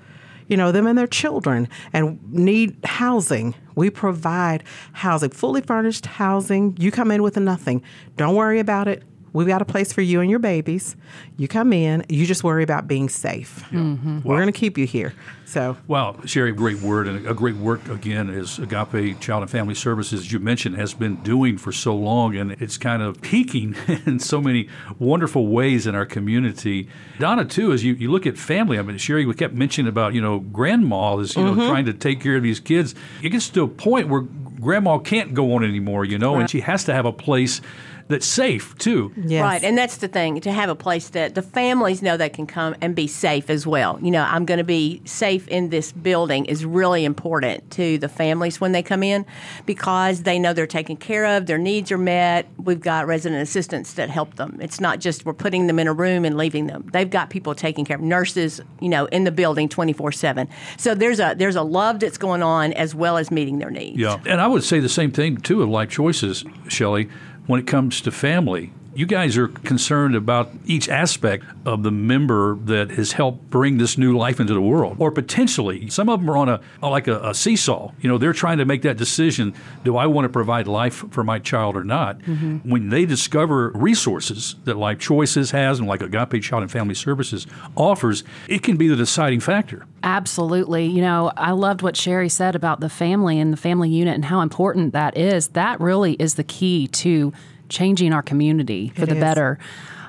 You 0.48 0.56
know, 0.58 0.72
them 0.72 0.86
and 0.86 0.96
their 0.98 1.06
children 1.06 1.68
and 1.94 2.18
need 2.32 2.76
housing. 2.84 3.54
We 3.74 3.90
provide 3.90 4.64
housing, 4.92 5.30
fully 5.30 5.60
furnished 5.60 6.06
housing. 6.06 6.76
You 6.78 6.90
come 6.90 7.10
in 7.10 7.22
with 7.22 7.36
nothing. 7.36 7.82
Don't 8.16 8.34
worry 8.34 8.58
about 8.58 8.88
it. 8.88 9.02
We've 9.34 9.48
got 9.48 9.60
a 9.60 9.64
place 9.64 9.92
for 9.92 10.00
you 10.00 10.20
and 10.20 10.30
your 10.30 10.38
babies. 10.38 10.94
You 11.36 11.48
come 11.48 11.72
in, 11.72 12.06
you 12.08 12.24
just 12.24 12.44
worry 12.44 12.62
about 12.62 12.86
being 12.86 13.08
safe. 13.08 13.64
Mm-hmm. 13.70 14.20
We're 14.22 14.36
going 14.36 14.46
to 14.46 14.58
keep 14.58 14.78
you 14.78 14.86
here. 14.86 15.12
So, 15.44 15.76
Wow, 15.88 16.20
Sherry, 16.24 16.50
a 16.50 16.52
great 16.52 16.80
word 16.80 17.08
and 17.08 17.26
a 17.26 17.34
great 17.34 17.56
work 17.56 17.88
again 17.88 18.30
is 18.30 18.60
Agape 18.60 19.20
Child 19.20 19.42
and 19.42 19.50
Family 19.50 19.74
Services, 19.74 20.20
as 20.20 20.32
you 20.32 20.38
mentioned, 20.38 20.76
has 20.76 20.94
been 20.94 21.16
doing 21.16 21.58
for 21.58 21.72
so 21.72 21.96
long, 21.96 22.36
and 22.36 22.52
it's 22.52 22.78
kind 22.78 23.02
of 23.02 23.20
peaking 23.22 23.74
in 24.06 24.20
so 24.20 24.40
many 24.40 24.68
wonderful 25.00 25.48
ways 25.48 25.88
in 25.88 25.96
our 25.96 26.06
community. 26.06 26.88
Donna, 27.18 27.44
too, 27.44 27.72
as 27.72 27.82
you, 27.82 27.94
you 27.94 28.12
look 28.12 28.26
at 28.26 28.38
family, 28.38 28.78
I 28.78 28.82
mean, 28.82 28.98
Sherry, 28.98 29.26
we 29.26 29.34
kept 29.34 29.54
mentioning 29.54 29.88
about 29.88 30.14
you 30.14 30.20
know 30.20 30.38
grandma 30.38 31.18
is 31.18 31.34
you 31.34 31.42
know 31.42 31.52
mm-hmm. 31.52 31.68
trying 31.68 31.86
to 31.86 31.92
take 31.92 32.20
care 32.20 32.36
of 32.36 32.44
these 32.44 32.60
kids. 32.60 32.94
It 33.20 33.30
gets 33.30 33.48
to 33.50 33.62
a 33.62 33.68
point 33.68 34.08
where 34.08 34.22
grandma 34.60 34.98
can't 34.98 35.34
go 35.34 35.54
on 35.54 35.64
anymore, 35.64 36.04
you 36.04 36.18
know, 36.18 36.36
and 36.36 36.48
she 36.48 36.60
has 36.60 36.84
to 36.84 36.94
have 36.94 37.04
a 37.04 37.12
place 37.12 37.60
that's 38.08 38.26
safe 38.26 38.76
too. 38.78 39.12
yes. 39.16 39.42
Right, 39.42 39.64
and 39.64 39.76
that's 39.76 39.98
the 39.98 40.08
thing 40.08 40.40
to 40.40 40.52
have 40.52 40.68
a 40.68 40.74
place 40.74 41.08
that 41.10 41.34
the 41.34 41.42
families 41.42 42.02
know 42.02 42.16
they 42.16 42.28
can 42.28 42.46
come 42.46 42.74
and 42.80 42.94
be 42.94 43.06
safe 43.06 43.50
as 43.50 43.66
well. 43.66 43.98
You 44.02 44.10
know, 44.10 44.22
I'm 44.22 44.44
going 44.44 44.58
to 44.58 44.64
be 44.64 45.00
safe 45.04 45.48
in 45.48 45.70
this 45.70 45.92
building 45.92 46.44
is 46.46 46.64
really 46.64 47.04
important 47.04 47.70
to 47.72 47.98
the 47.98 48.08
families 48.08 48.60
when 48.60 48.72
they 48.72 48.82
come 48.82 49.02
in 49.02 49.24
because 49.66 50.22
they 50.22 50.38
know 50.38 50.52
they're 50.52 50.66
taken 50.66 50.96
care 50.96 51.24
of, 51.36 51.46
their 51.46 51.58
needs 51.58 51.90
are 51.90 51.98
met. 51.98 52.46
We've 52.58 52.80
got 52.80 53.06
resident 53.06 53.42
assistants 53.42 53.94
that 53.94 54.10
help 54.10 54.36
them. 54.36 54.58
It's 54.60 54.80
not 54.80 55.00
just 55.00 55.24
we're 55.24 55.32
putting 55.32 55.66
them 55.66 55.78
in 55.78 55.86
a 55.86 55.92
room 55.92 56.24
and 56.24 56.36
leaving 56.36 56.66
them. 56.66 56.88
They've 56.92 57.08
got 57.10 57.30
people 57.30 57.54
taking 57.54 57.84
care 57.84 57.96
of 57.96 58.02
nurses, 58.02 58.60
you 58.80 58.88
know, 58.88 59.06
in 59.06 59.24
the 59.24 59.32
building 59.32 59.68
24/7. 59.68 60.48
So 60.76 60.94
there's 60.94 61.20
a 61.20 61.34
there's 61.36 61.56
a 61.56 61.62
love 61.62 62.00
that's 62.00 62.18
going 62.18 62.42
on 62.42 62.72
as 62.74 62.94
well 62.94 63.16
as 63.16 63.30
meeting 63.30 63.58
their 63.58 63.70
needs. 63.70 63.98
Yeah, 63.98 64.20
and 64.26 64.40
I 64.40 64.46
would 64.46 64.64
say 64.64 64.80
the 64.80 64.88
same 64.88 65.10
thing 65.10 65.38
too 65.38 65.62
of 65.62 65.68
life 65.68 65.90
choices, 65.90 66.44
Shelley. 66.68 67.08
When 67.46 67.60
it 67.60 67.66
comes 67.66 68.00
to 68.00 68.10
family, 68.10 68.72
you 68.94 69.06
guys 69.06 69.36
are 69.36 69.48
concerned 69.48 70.14
about 70.14 70.50
each 70.66 70.88
aspect 70.88 71.44
of 71.66 71.82
the 71.82 71.90
member 71.90 72.56
that 72.64 72.90
has 72.92 73.12
helped 73.12 73.50
bring 73.50 73.78
this 73.78 73.98
new 73.98 74.16
life 74.16 74.40
into 74.40 74.54
the 74.54 74.60
world, 74.60 74.96
or 74.98 75.10
potentially 75.10 75.88
some 75.90 76.08
of 76.08 76.20
them 76.20 76.30
are 76.30 76.36
on 76.36 76.48
a 76.48 76.60
like 76.82 77.08
a, 77.08 77.20
a 77.28 77.34
seesaw. 77.34 77.92
You 78.00 78.08
know, 78.08 78.18
they're 78.18 78.32
trying 78.32 78.58
to 78.58 78.64
make 78.64 78.82
that 78.82 78.96
decision: 78.96 79.54
Do 79.84 79.96
I 79.96 80.06
want 80.06 80.24
to 80.24 80.28
provide 80.28 80.66
life 80.66 81.04
for 81.10 81.24
my 81.24 81.38
child 81.38 81.76
or 81.76 81.84
not? 81.84 82.18
Mm-hmm. 82.20 82.68
When 82.68 82.88
they 82.88 83.06
discover 83.06 83.70
resources 83.74 84.56
that 84.64 84.76
Life 84.76 84.98
Choices 84.98 85.50
has, 85.50 85.78
and 85.78 85.88
like 85.88 86.02
Agape 86.02 86.42
Child 86.42 86.62
and 86.62 86.72
Family 86.72 86.94
Services 86.94 87.46
offers, 87.76 88.24
it 88.48 88.62
can 88.62 88.76
be 88.76 88.88
the 88.88 88.96
deciding 88.96 89.40
factor. 89.40 89.86
Absolutely. 90.02 90.84
You 90.86 91.00
know, 91.00 91.32
I 91.36 91.52
loved 91.52 91.80
what 91.80 91.96
Sherry 91.96 92.28
said 92.28 92.54
about 92.54 92.80
the 92.80 92.90
family 92.90 93.40
and 93.40 93.52
the 93.52 93.56
family 93.56 93.88
unit 93.88 94.14
and 94.14 94.24
how 94.24 94.42
important 94.42 94.92
that 94.92 95.16
is. 95.16 95.48
That 95.48 95.80
really 95.80 96.12
is 96.14 96.34
the 96.34 96.44
key 96.44 96.88
to 96.88 97.32
changing 97.68 98.12
our 98.12 98.22
community 98.22 98.88
for 98.94 99.02
It 99.02 99.08
the 99.10 99.16
is. 99.16 99.20
better. 99.20 99.58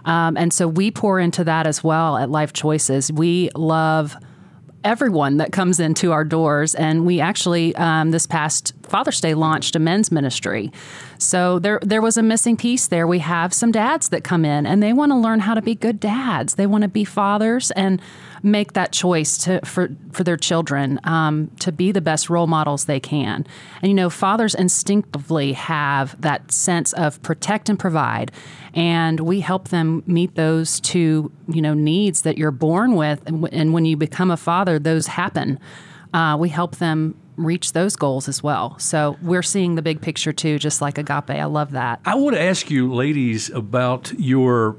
Um, 0.05 0.38
and 0.38 0.53
so 0.53 0.67
we 0.67 0.91
pour 0.91 1.19
into 1.19 1.43
that 1.45 1.65
as 1.65 1.83
well 1.83 2.17
at 2.17 2.29
Life 2.29 2.53
Choices. 2.53 3.12
We 3.12 3.50
love 3.55 4.15
everyone 4.83 5.38
that 5.38 5.51
comes 5.51 5.79
into 5.79 6.12
our 6.12 6.24
doors. 6.24 6.75
And 6.75 7.07
we 7.07 7.19
actually, 7.19 7.75
um, 7.75 8.12
this 8.12 8.27
past 8.27 8.74
Father's 8.83 9.19
Day 9.19 9.33
launched 9.33 9.75
a 9.75 9.79
men's 9.79 10.12
ministry. 10.12 10.71
So 11.17 11.57
there 11.57 11.79
there 11.81 12.03
was 12.03 12.17
a 12.17 12.21
missing 12.24 12.55
piece 12.55 12.88
there. 12.88 13.07
We 13.07 13.17
have 13.19 13.51
some 13.51 13.71
dads 13.71 14.09
that 14.09 14.24
come 14.24 14.45
in 14.45 14.67
and 14.67 14.83
they 14.83 14.93
want 14.93 15.12
to 15.12 15.15
learn 15.17 15.39
how 15.39 15.55
to 15.55 15.62
be 15.62 15.74
good 15.74 16.00
dads. 16.00 16.53
They 16.53 16.67
want 16.67 16.83
to 16.83 16.88
be 16.88 17.03
fathers 17.03 17.71
and 17.71 18.00
make 18.45 18.73
that 18.73 18.91
choice 18.91 19.37
to 19.39 19.59
for 19.65 19.89
for 20.11 20.23
their 20.23 20.37
children 20.37 20.99
um, 21.03 21.49
to 21.59 21.71
be 21.71 21.91
the 21.91 22.01
best 22.01 22.29
role 22.29 22.47
models 22.47 22.85
they 22.85 22.99
can. 22.99 23.45
And 23.81 23.89
you 23.89 23.93
know, 23.93 24.09
fathers 24.09 24.55
instinctively 24.55 25.53
have 25.53 26.19
that 26.21 26.51
sense 26.51 26.93
of 26.93 27.21
protect 27.23 27.67
and 27.67 27.77
provide, 27.77 28.31
and 28.73 29.19
we 29.19 29.39
help 29.41 29.69
them 29.69 30.03
meet 30.05 30.35
those 30.35 30.79
two 30.79 31.31
you 31.47 31.61
know 31.61 31.73
needs 31.73 32.21
that 32.21 32.37
you're 32.37 32.51
born 32.51 32.95
with. 32.95 33.25
And, 33.25 33.49
and 33.51 33.73
when 33.73 33.85
you 33.85 33.97
become 33.97 34.31
a 34.31 34.37
father, 34.37 34.79
those 34.79 35.07
happen. 35.07 35.59
Uh, 36.13 36.37
we 36.37 36.47
help 36.47 36.77
them 36.77 37.13
reach 37.35 37.73
those 37.73 37.95
goals 37.97 38.29
as 38.29 38.41
well. 38.41 38.77
So 38.79 39.17
we're 39.21 39.43
seeing 39.43 39.75
the 39.75 39.81
big 39.81 40.01
picture 40.01 40.31
too, 40.31 40.59
just 40.59 40.81
like 40.81 40.97
Agape. 40.97 41.31
I 41.31 41.45
love 41.45 41.71
that. 41.71 41.99
I 42.05 42.15
want 42.15 42.35
to 42.35 42.41
ask 42.41 42.69
you, 42.69 42.93
ladies, 42.93 43.49
about 43.49 44.13
your 44.17 44.77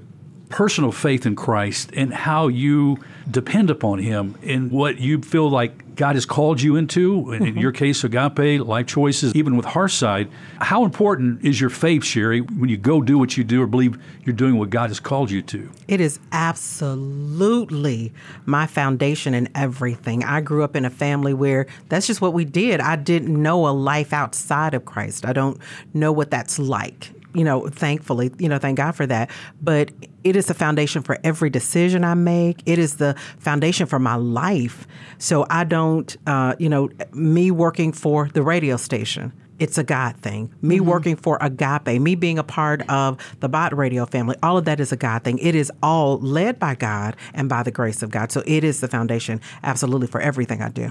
personal 0.48 0.92
faith 0.92 1.26
in 1.26 1.34
Christ 1.36 1.90
and 1.94 2.14
how 2.14 2.48
you 2.48 2.98
depend 3.30 3.68
upon 3.70 3.98
Him 3.98 4.36
and 4.44 4.70
what 4.70 4.98
you 4.98 5.20
feel 5.20 5.50
like 5.50 5.96
God 5.96 6.14
has 6.14 6.26
called 6.26 6.60
you 6.62 6.76
into. 6.76 7.32
In 7.32 7.42
Mm-hmm. 7.46 7.58
your 7.58 7.72
case, 7.72 8.04
agape, 8.04 8.60
life 8.66 8.86
choices, 8.86 9.34
even 9.34 9.56
with 9.56 9.66
Hearthside. 9.66 10.28
How 10.60 10.84
important 10.84 11.42
is 11.44 11.60
your 11.60 11.70
faith, 11.70 12.04
Sherry, 12.04 12.40
when 12.40 12.68
you 12.68 12.76
go 12.76 13.00
do 13.00 13.18
what 13.18 13.36
you 13.36 13.44
do 13.44 13.62
or 13.62 13.66
believe 13.66 13.98
you're 14.24 14.34
doing 14.36 14.58
what 14.58 14.70
God 14.70 14.90
has 14.90 15.00
called 15.00 15.30
you 15.30 15.42
to? 15.42 15.70
It 15.88 16.00
is 16.00 16.18
absolutely 16.32 18.12
my 18.44 18.66
foundation 18.66 19.34
in 19.34 19.48
everything. 19.54 20.22
I 20.24 20.40
grew 20.42 20.62
up 20.64 20.76
in 20.76 20.84
a 20.84 20.90
family 20.90 21.34
where 21.34 21.66
that's 21.88 22.06
just 22.06 22.20
what 22.20 22.32
we 22.34 22.44
did. 22.44 22.80
I 22.80 22.96
didn't 22.96 23.40
know 23.42 23.66
a 23.66 23.70
life 23.70 24.12
outside 24.12 24.74
of 24.74 24.84
Christ. 24.84 25.24
I 25.24 25.32
don't 25.32 25.58
know 25.94 26.12
what 26.12 26.30
that's 26.30 26.58
like. 26.58 27.10
You 27.36 27.44
know, 27.44 27.68
thankfully, 27.68 28.32
you 28.38 28.48
know, 28.48 28.58
thank 28.58 28.78
God 28.78 28.92
for 28.92 29.06
that. 29.06 29.30
But 29.60 29.92
it 30.24 30.36
is 30.36 30.46
the 30.46 30.54
foundation 30.54 31.02
for 31.02 31.18
every 31.22 31.50
decision 31.50 32.02
I 32.02 32.14
make. 32.14 32.62
It 32.66 32.78
is 32.78 32.96
the 32.96 33.14
foundation 33.38 33.86
for 33.86 33.98
my 33.98 34.14
life. 34.16 34.86
So 35.18 35.46
I 35.50 35.64
don't, 35.64 36.16
uh, 36.26 36.56
you 36.58 36.68
know, 36.68 36.90
me 37.12 37.50
working 37.50 37.92
for 37.92 38.28
the 38.32 38.42
radio 38.42 38.76
station 38.76 39.32
it's 39.58 39.78
a 39.78 39.84
God 39.84 40.16
thing. 40.16 40.52
Me 40.60 40.80
working 40.80 41.16
for 41.16 41.38
Agape, 41.40 42.00
me 42.00 42.14
being 42.14 42.38
a 42.38 42.44
part 42.44 42.88
of 42.90 43.18
the 43.40 43.48
Bott 43.48 43.76
Radio 43.76 44.06
family, 44.06 44.36
all 44.42 44.58
of 44.58 44.64
that 44.66 44.80
is 44.80 44.92
a 44.92 44.96
God 44.96 45.22
thing. 45.22 45.38
It 45.38 45.54
is 45.54 45.72
all 45.82 46.18
led 46.20 46.58
by 46.58 46.74
God 46.74 47.16
and 47.34 47.48
by 47.48 47.62
the 47.62 47.70
grace 47.70 48.02
of 48.02 48.10
God. 48.10 48.30
So 48.32 48.42
it 48.46 48.64
is 48.64 48.80
the 48.80 48.88
foundation, 48.88 49.40
absolutely, 49.62 50.06
for 50.06 50.20
everything 50.20 50.62
I 50.62 50.68
do. 50.68 50.88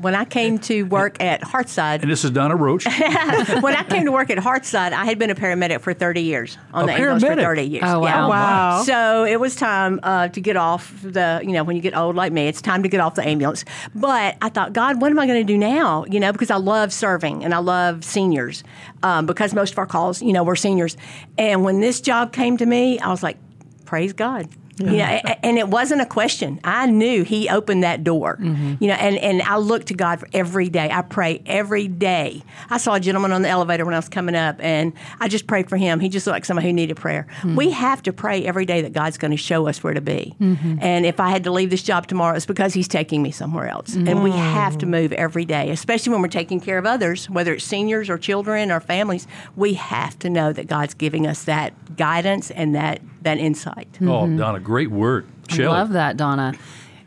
When 0.00 0.14
I 0.14 0.24
came 0.24 0.58
to 0.60 0.84
work 0.84 1.22
at 1.22 1.42
Hearthside, 1.42 2.02
And 2.02 2.10
this 2.10 2.24
is 2.24 2.30
Donna 2.30 2.54
Roach. 2.56 2.84
when 3.60 3.74
I 3.74 3.84
came 3.88 4.04
to 4.04 4.12
work 4.12 4.30
at 4.30 4.38
Hearthside, 4.38 4.92
I 4.92 5.04
had 5.04 5.18
been 5.18 5.30
a 5.30 5.34
paramedic 5.34 5.80
for 5.80 5.92
30 5.94 6.22
years 6.22 6.58
on 6.72 6.84
A 6.84 6.86
the 6.86 6.92
ambulance 6.92 7.24
for 7.24 7.34
30 7.34 7.62
years. 7.62 7.84
Oh, 7.86 8.00
wow. 8.00 8.28
Wow. 8.28 8.82
So 8.82 9.24
it 9.24 9.40
was 9.40 9.56
time 9.56 9.98
uh, 10.02 10.28
to 10.28 10.40
get 10.40 10.56
off 10.56 10.94
the, 11.02 11.40
you 11.42 11.52
know, 11.52 11.64
when 11.64 11.74
you 11.76 11.82
get 11.82 11.96
old 11.96 12.16
like 12.16 12.32
me, 12.32 12.46
it's 12.48 12.62
time 12.62 12.82
to 12.82 12.88
get 12.88 13.00
off 13.00 13.14
the 13.14 13.26
ambulance. 13.26 13.64
But 13.94 14.36
I 14.40 14.50
thought, 14.50 14.72
God, 14.72 15.00
what 15.00 15.10
am 15.10 15.18
I 15.18 15.26
going 15.26 15.40
to 15.44 15.52
do 15.52 15.58
now? 15.58 16.04
You 16.08 16.20
know, 16.20 16.32
because 16.32 16.50
I 16.50 16.56
love 16.56 16.92
serving 16.92 17.44
and 17.44 17.54
I 17.54 17.58
love 17.58 17.77
seniors 18.00 18.64
um, 19.02 19.26
because 19.26 19.54
most 19.54 19.72
of 19.72 19.78
our 19.78 19.86
calls, 19.86 20.22
you 20.22 20.32
know, 20.32 20.44
were 20.44 20.56
seniors. 20.56 20.96
And 21.36 21.64
when 21.64 21.80
this 21.80 22.00
job 22.00 22.32
came 22.32 22.56
to 22.58 22.66
me, 22.66 22.98
I 22.98 23.10
was 23.10 23.22
like, 23.22 23.36
praise 23.84 24.12
God. 24.12 24.48
You 24.80 24.98
know, 24.98 25.04
and 25.42 25.58
it 25.58 25.68
wasn't 25.68 26.00
a 26.00 26.06
question. 26.06 26.60
I 26.64 26.86
knew 26.86 27.22
He 27.24 27.48
opened 27.48 27.82
that 27.82 28.04
door. 28.04 28.36
Mm-hmm. 28.40 28.74
You 28.80 28.88
know, 28.88 28.94
and, 28.94 29.16
and 29.18 29.42
I 29.42 29.56
look 29.56 29.84
to 29.86 29.94
God 29.94 30.20
for 30.20 30.28
every 30.32 30.68
day. 30.68 30.90
I 30.90 31.02
pray 31.02 31.42
every 31.46 31.88
day. 31.88 32.42
I 32.70 32.78
saw 32.78 32.94
a 32.94 33.00
gentleman 33.00 33.32
on 33.32 33.42
the 33.42 33.48
elevator 33.48 33.84
when 33.84 33.94
I 33.94 33.98
was 33.98 34.08
coming 34.08 34.34
up, 34.34 34.56
and 34.60 34.92
I 35.20 35.28
just 35.28 35.46
prayed 35.46 35.68
for 35.68 35.76
him. 35.76 36.00
He 36.00 36.08
just 36.08 36.26
looked 36.26 36.34
like 36.34 36.44
somebody 36.44 36.68
who 36.68 36.72
needed 36.72 36.96
prayer. 36.96 37.26
Hmm. 37.42 37.56
We 37.56 37.70
have 37.70 38.02
to 38.04 38.12
pray 38.12 38.44
every 38.44 38.64
day 38.66 38.82
that 38.82 38.92
God's 38.92 39.18
going 39.18 39.30
to 39.32 39.36
show 39.36 39.66
us 39.68 39.82
where 39.82 39.94
to 39.94 40.00
be. 40.00 40.34
Mm-hmm. 40.40 40.78
And 40.80 41.06
if 41.06 41.20
I 41.20 41.30
had 41.30 41.44
to 41.44 41.50
leave 41.50 41.70
this 41.70 41.82
job 41.82 42.06
tomorrow, 42.06 42.36
it's 42.36 42.46
because 42.46 42.74
He's 42.74 42.88
taking 42.88 43.22
me 43.22 43.30
somewhere 43.30 43.68
else. 43.68 43.94
And 43.94 44.22
we 44.22 44.30
have 44.32 44.76
to 44.78 44.86
Mm. 44.86 44.90
move 44.90 45.12
every 45.12 45.44
day, 45.44 45.70
especially 45.70 46.12
when 46.12 46.22
we're 46.22 46.28
taking 46.28 46.60
care 46.60 46.78
of 46.78 46.86
others, 46.86 47.28
whether 47.28 47.52
it's 47.54 47.64
seniors 47.64 48.08
or 48.08 48.16
children 48.16 48.70
or 48.72 48.80
families. 48.80 49.26
We 49.56 49.74
have 49.74 50.18
to 50.20 50.30
know 50.30 50.52
that 50.52 50.66
God's 50.66 50.94
giving 50.94 51.26
us 51.26 51.44
that 51.44 51.96
guidance 51.96 52.50
and 52.50 52.74
that 52.74 53.00
that 53.22 53.38
insight. 53.38 53.88
Oh, 54.00 54.26
Donna, 54.28 54.60
great 54.68 54.90
word. 54.90 55.26
Shelley. 55.48 55.68
Love 55.68 55.90
that, 55.94 56.16
Donna. 56.18 56.52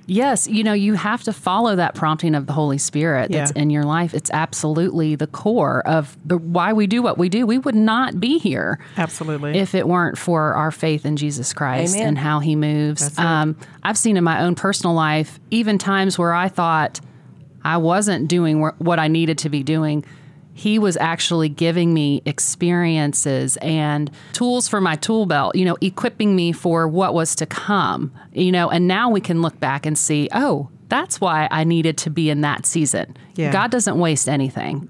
Yes, 0.08 0.48
you 0.48 0.63
know, 0.63 0.74
you 0.74 0.96
have 0.96 1.22
to 1.24 1.32
follow 1.32 1.75
that 1.75 1.94
prompting 1.94 2.34
of 2.34 2.48
the 2.48 2.53
Holy 2.53 2.80
Spirit 2.80 3.32
that's 3.32 3.53
Yeah. 3.56 3.62
in 3.62 3.70
your 3.70 3.84
life. 3.84 4.15
It's 4.15 4.32
absolutely 4.32 5.15
the 5.15 5.27
core 5.27 5.88
of 5.88 6.18
the 6.25 6.38
why 6.39 6.74
we 6.74 6.88
do 6.88 7.03
what 7.03 7.20
we 7.20 7.30
do. 7.30 7.46
We 7.46 7.60
would 7.60 7.75
not 7.75 8.20
be 8.20 8.39
here 8.39 8.80
Absolutely. 8.98 9.58
if 9.60 9.75
it 9.75 9.88
weren't 9.88 10.18
for 10.18 10.56
our 10.56 10.72
faith 10.72 11.06
in 11.06 11.18
Jesus 11.18 11.53
Christ 11.53 11.96
Amen. 11.96 12.08
and 12.10 12.18
how 12.18 12.39
he 12.39 12.56
moves. 12.56 13.18
Um, 13.20 13.56
I've 13.84 13.98
seen 13.98 14.18
in 14.18 14.24
my 14.24 14.41
own 14.41 14.56
personal 14.56 14.96
life, 14.96 15.39
even 15.51 15.77
times 15.77 16.18
where 16.18 16.34
I 16.34 16.50
thought 16.50 17.00
I 17.63 17.77
wasn't 17.77 18.27
doing 18.27 18.60
wh- 18.62 18.82
what 18.82 18.98
I 19.00 19.08
needed 19.08 19.38
to 19.38 19.50
be 19.50 19.62
doing. 19.63 20.03
He 20.53 20.77
was 20.79 20.98
actually 20.98 21.50
giving 21.50 21.93
me 21.93 22.22
experiences 22.25 23.58
and 23.58 24.12
tools 24.34 24.67
for 24.67 24.81
my 24.81 24.96
tool 24.96 25.25
belt, 25.25 25.55
you 25.55 25.65
know, 25.65 25.77
equipping 25.81 26.36
me 26.36 26.51
for 26.51 26.88
what 26.88 27.13
was 27.13 27.36
to 27.36 27.46
come, 27.46 28.12
you 28.34 28.51
know, 28.51 28.70
and 28.70 28.88
now 28.88 29.10
we 29.10 29.22
can 29.22 29.41
look 29.41 29.60
back 29.60 29.86
and 29.86 29.98
see, 29.98 30.27
oh, 30.34 30.70
that's 30.89 31.22
why 31.22 31.48
I 31.51 31.63
needed 31.63 31.98
to 32.00 32.10
be 32.10 32.29
in 32.29 32.41
that 32.41 32.65
season. 32.65 33.15
Yeah. 33.36 33.51
God 33.53 33.72
doesn't 33.72 33.98
waste 33.98 34.27
anything. 34.27 34.89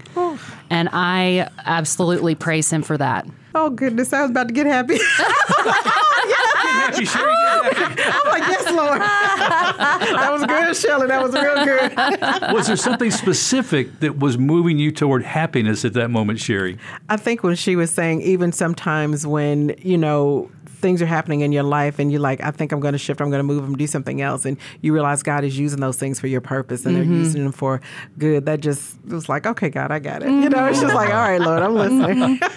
And 0.70 0.90
I 0.92 1.48
absolutely 1.66 2.34
praise 2.34 2.72
him 2.74 2.82
for 2.82 2.98
that. 2.98 3.28
oh, 3.54 3.70
goodness. 3.70 4.12
I 4.12 4.22
was 4.24 4.32
about 4.32 4.48
to 4.48 4.54
get 4.54 4.66
happy. 4.66 4.96
Happy, 6.72 7.06
Sherry. 7.06 7.34
Get 7.64 7.78
happy. 7.78 8.02
I'm 8.04 8.32
like, 8.32 8.48
yes, 8.48 8.74
Lord. 8.74 9.02
that 9.02 10.30
was 10.32 10.46
good, 10.46 10.76
Shelley. 10.76 11.08
That 11.08 11.22
was 11.22 11.34
real 11.34 11.66
good. 11.66 12.52
Was 12.54 12.68
there 12.68 12.76
something 12.76 13.12
specific 13.12 14.00
that 14.00 14.18
was 14.18 14.38
moving 14.38 14.78
you 14.78 14.92
toward 14.92 15.24
happiness 15.24 15.86
at 15.86 15.94
that 15.94 16.10
moment, 16.10 16.40
Sherry? 16.40 16.78
I 17.10 17.18
think 17.18 17.44
when 17.44 17.56
she 17.56 17.76
was 17.76 17.92
saying, 17.92 18.22
even 18.22 18.52
sometimes 18.52 19.26
when, 19.26 19.76
you 19.82 19.98
know, 19.98 20.50
things 20.82 21.02
are 21.02 21.06
happening 21.06 21.42
in 21.42 21.52
your 21.52 21.64
life 21.64 22.00
and 22.00 22.12
you're 22.12 22.20
like, 22.20 22.42
I 22.42 22.52
think 22.52 22.72
I'm 22.72 22.80
going 22.80 22.94
to 22.94 22.98
shift, 22.98 23.22
I'm 23.22 23.30
going 23.30 23.40
to 23.40 23.44
move 23.44 23.64
and 23.64 23.78
do 23.78 23.88
something 23.88 24.22
else. 24.22 24.46
And 24.46 24.58
you 24.82 24.94
realize 24.94 25.24
God 25.24 25.44
is 25.44 25.58
using 25.58 25.80
those 25.80 25.98
things 25.98 26.20
for 26.20 26.28
your 26.28 26.42
purpose 26.42 26.86
and 26.86 26.96
they're 26.96 27.04
mm-hmm. 27.04 27.14
using 27.14 27.44
them 27.44 27.52
for 27.52 27.82
good. 28.18 28.46
That 28.48 28.60
just 28.60 29.02
was 29.06 29.30
like, 29.30 29.46
okay, 29.46 29.70
God, 29.70 29.92
I 29.92 30.00
got 30.00 30.24
it. 30.24 30.30
You 30.30 30.50
know, 30.50 30.66
it's 30.66 30.82
just 30.82 30.96
like, 30.96 31.10
all 31.10 31.16
right, 31.16 31.40
Lord, 31.40 31.62
I'm 31.62 31.74
mm-hmm. 31.74 32.02
listening. 32.02 32.40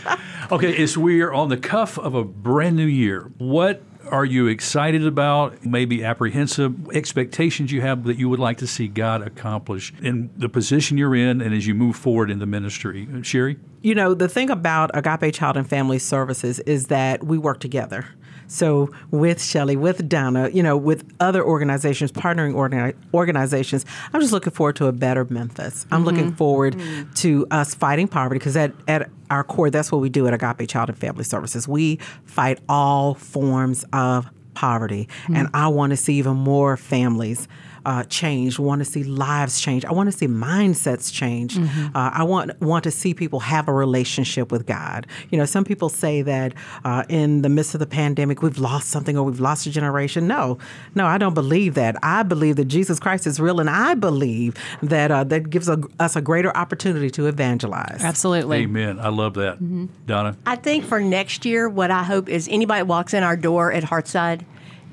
Okay, 0.52 0.83
as 0.83 0.99
we 0.99 1.23
are 1.23 1.33
on 1.33 1.49
the 1.49 1.56
cuff 1.56 1.99
of 1.99 2.14
a 2.14 2.23
brand 2.23 2.76
new 2.76 2.85
year, 2.85 3.33
what 3.38 3.83
are 4.14 4.25
you 4.25 4.47
excited 4.47 5.04
about? 5.04 5.66
Maybe 5.66 6.04
apprehensive 6.04 6.88
expectations 6.90 7.73
you 7.73 7.80
have 7.80 8.04
that 8.04 8.16
you 8.16 8.28
would 8.28 8.38
like 8.38 8.59
to 8.59 8.66
see 8.68 8.87
God 8.87 9.23
accomplish 9.23 9.92
in 10.00 10.30
the 10.37 10.49
position 10.49 10.97
you're 10.97 11.16
in 11.16 11.40
and 11.40 11.52
as 11.52 11.66
you 11.66 11.75
move 11.75 11.97
forward 11.97 12.30
in 12.30 12.38
the 12.38 12.47
ministry? 12.47 13.09
Sherry? 13.23 13.59
You 13.83 13.97
know, 13.97 14.14
the 14.14 14.28
thing 14.28 14.50
about 14.50 14.92
Agape 14.94 15.35
Child 15.35 15.56
and 15.56 15.68
Family 15.68 15.99
Services 15.99 16.61
is 16.61 16.87
that 16.87 17.25
we 17.25 17.38
work 17.38 17.59
together. 17.59 18.06
So 18.54 18.88
with 19.11 19.42
Shelly, 19.42 19.76
with 19.76 20.08
Donna, 20.08 20.49
you 20.49 20.62
know, 20.62 20.76
with 20.76 21.04
other 21.18 21.44
organizations, 21.44 22.12
partnering 22.12 22.54
organi- 22.54 22.94
organizations, 23.12 23.84
I'm 24.12 24.20
just 24.20 24.32
looking 24.32 24.52
forward 24.52 24.76
to 24.76 24.87
a 24.87 24.92
better 24.92 25.25
Memphis. 25.25 25.87
I'm 25.90 25.99
mm-hmm. 25.99 26.06
looking 26.06 26.34
forward 26.34 26.76
mm-hmm. 26.76 27.12
to 27.14 27.46
us 27.50 27.75
fighting 27.75 28.06
poverty 28.06 28.38
because 28.38 28.56
at, 28.56 28.73
at 28.87 29.11
our 29.28 29.42
core, 29.42 29.70
that's 29.70 29.90
what 29.90 30.00
we 30.00 30.08
do 30.08 30.28
at 30.28 30.34
Agape 30.34 30.68
Child 30.68 30.90
and 30.90 30.99
Family 30.99 31.25
Services. 31.25 31.66
We 31.66 31.96
fight 32.26 32.61
all 32.68 33.14
forms 33.14 33.84
of 33.92 34.30
poverty. 34.54 35.08
And 35.26 35.49
mm-hmm. 35.49 35.56
I 35.56 35.66
want 35.66 35.90
to 35.90 35.96
see 35.96 36.14
even 36.14 36.37
more 36.37 36.76
families 36.76 37.49
uh, 37.85 38.05
change. 38.05 38.59
Want 38.59 38.81
to 38.81 38.85
see 38.85 39.05
lives 39.05 39.61
change. 39.61 39.85
I 39.85 39.93
want 39.93 40.11
to 40.11 40.17
see 40.17 40.26
mindsets 40.26 41.12
change. 41.12 41.59
Uh, 41.59 41.91
I 41.95 42.23
want 42.23 42.61
want 42.61 42.85
to 42.85 42.91
see 42.91 43.14
people 43.14 43.41
have 43.41 43.69
a 43.69 43.73
relationship 43.73 44.50
with 44.53 44.67
God. 44.67 45.07
You 45.31 45.38
know, 45.38 45.45
some 45.45 45.64
people 45.64 45.88
say 45.88 46.23
that 46.23 46.55
uh, 46.85 47.05
in 47.09 47.43
the 47.43 47.49
midst 47.49 47.75
of 47.75 47.81
the 47.81 47.87
pandemic 47.87 48.43
we've 48.43 48.59
lost 48.59 48.88
something 48.88 49.17
or 49.17 49.25
we've 49.25 49.41
lost 49.41 49.67
a 49.67 49.71
generation. 49.71 50.26
No, 50.26 50.59
no, 50.95 51.07
I 51.07 51.19
don't 51.19 51.35
believe 51.35 51.75
that. 51.75 51.97
I 52.03 52.23
believe 52.23 52.57
that 52.57 52.67
Jesus 52.67 53.00
Christ 53.00 53.26
is 53.26 53.41
real, 53.41 53.61
and 53.61 53.69
I 53.69 53.95
believe 53.95 54.57
that 54.83 55.11
uh, 55.11 55.25
that 55.25 55.50
gives 55.50 55.69
a, 55.69 55.83
us 55.99 56.17
a 56.17 56.21
greater 56.21 56.57
opportunity 56.57 57.11
to 57.11 57.26
evangelize. 57.26 58.03
Absolutely. 58.03 58.59
Amen. 58.59 58.99
I 59.00 59.09
love 59.09 59.35
that. 59.35 59.59
Donna? 60.07 60.37
I 60.47 60.57
think 60.57 60.85
for 60.85 61.00
next 61.00 61.45
year, 61.45 61.69
what 61.69 61.91
I 61.91 62.03
hope 62.03 62.29
is 62.29 62.49
anybody 62.49 62.81
that 62.81 62.87
walks 62.87 63.14
in 63.14 63.23
our 63.23 63.37
door 63.37 63.73
at 63.73 63.83
Hearthside, 63.83 64.45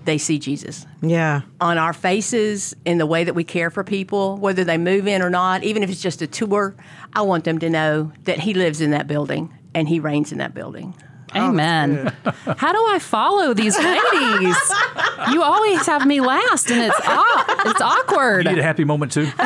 they 0.06 0.18
see 0.18 0.40
Jesus 0.40 0.86
Yeah. 1.02 1.42
on 1.60 1.78
our 1.78 1.94
faces 1.94 2.76
in 2.86 2.98
the 2.98 3.06
way 3.06 3.24
that 3.24 3.34
we 3.36 3.44
care 3.44 3.70
for 3.70 3.84
people, 3.84 4.38
whether 4.38 4.64
they 4.64 4.78
move 4.78 5.08
in 5.08 5.22
or 5.22 5.30
not, 5.30 5.64
even 5.64 5.84
if 5.84 5.90
it's 5.90 6.02
just 6.02 6.22
a 6.22 6.28
tour. 6.28 6.76
I 7.14 7.22
want 7.22 7.44
them 7.44 7.60
to 7.60 7.70
know 7.70 8.12
that 8.24 8.40
He 8.40 8.54
lives 8.54 8.82
in 8.82 8.92
that 8.92 9.08
building 9.08 9.54
and 9.76 9.88
He 9.88 10.00
reigns 10.00 10.32
in 10.32 10.38
that 10.40 10.54
building. 10.54 10.96
Oh, 11.34 11.48
Amen. 11.50 12.14
How 12.58 12.74
do 12.74 12.80
I 12.90 13.00
follow 13.00 13.54
these 13.54 13.78
ladies? 13.78 14.58
you 15.32 15.42
always 15.42 15.86
have 15.86 16.06
me 16.06 16.20
last, 16.20 16.70
and 16.70 16.82
it's 16.82 17.00
aw- 17.08 17.46
it's 17.68 17.80
awkward. 17.82 18.46
You 18.46 18.52
need 18.52 18.60
a 18.60 18.64
happy 18.64 18.84
moment 18.84 19.14
too? 19.14 19.28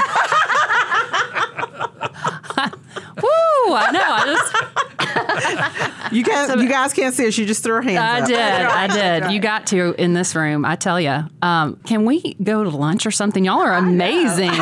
I 3.73 3.91
know. 3.91 4.01
I 4.03 4.25
just 4.25 6.13
You 6.13 6.23
can't. 6.23 6.61
you 6.61 6.69
guys 6.69 6.93
can't 6.93 7.13
see 7.13 7.25
her. 7.25 7.31
She 7.31 7.45
just 7.45 7.63
threw 7.63 7.75
her 7.75 7.81
hands 7.81 7.99
I 7.99 8.21
up. 8.21 8.27
did. 8.27 8.37
I 8.39 8.87
did. 9.19 9.31
You 9.33 9.39
got 9.39 9.67
to 9.67 9.93
in 10.01 10.13
this 10.13 10.35
room. 10.35 10.65
I 10.65 10.75
tell 10.75 10.99
you. 10.99 11.23
Um, 11.41 11.77
can 11.85 12.05
we 12.05 12.35
go 12.43 12.63
to 12.63 12.69
lunch 12.69 13.05
or 13.05 13.11
something? 13.11 13.45
Y'all 13.45 13.59
are 13.61 13.73
amazing. 13.73 14.51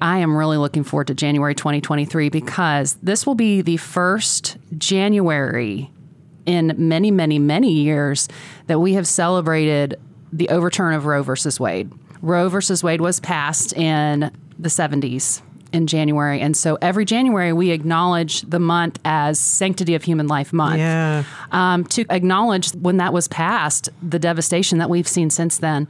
I 0.00 0.18
am 0.18 0.36
really 0.36 0.56
looking 0.56 0.82
forward 0.82 1.06
to 1.08 1.14
January 1.14 1.54
2023 1.54 2.28
because 2.28 2.94
this 3.02 3.24
will 3.24 3.36
be 3.36 3.62
the 3.62 3.76
first 3.76 4.56
January 4.76 5.90
in 6.44 6.74
many, 6.76 7.12
many, 7.12 7.38
many 7.38 7.72
years 7.72 8.28
that 8.66 8.80
we 8.80 8.94
have 8.94 9.06
celebrated 9.06 10.00
the 10.32 10.48
overturn 10.48 10.94
of 10.94 11.04
Roe 11.06 11.22
versus 11.22 11.60
Wade. 11.60 11.92
Roe 12.20 12.48
versus 12.48 12.82
Wade 12.82 13.00
was 13.00 13.20
passed 13.20 13.72
in 13.74 14.32
the 14.58 14.68
70s 14.68 15.40
in 15.72 15.86
January. 15.86 16.40
And 16.40 16.56
so 16.56 16.78
every 16.82 17.04
January 17.04 17.52
we 17.52 17.70
acknowledge 17.70 18.42
the 18.42 18.58
month 18.58 18.98
as 19.04 19.38
Sanctity 19.38 19.94
of 19.94 20.02
Human 20.02 20.26
Life 20.28 20.52
Month 20.52 20.78
Yeah. 20.78 21.24
um, 21.50 21.84
to 21.84 22.04
acknowledge 22.10 22.70
when 22.74 22.98
that 22.98 23.12
was 23.12 23.28
passed, 23.28 23.88
the 24.02 24.18
devastation 24.18 24.78
that 24.78 24.90
we've 24.90 25.08
seen 25.08 25.30
since 25.30 25.58
then. 25.58 25.88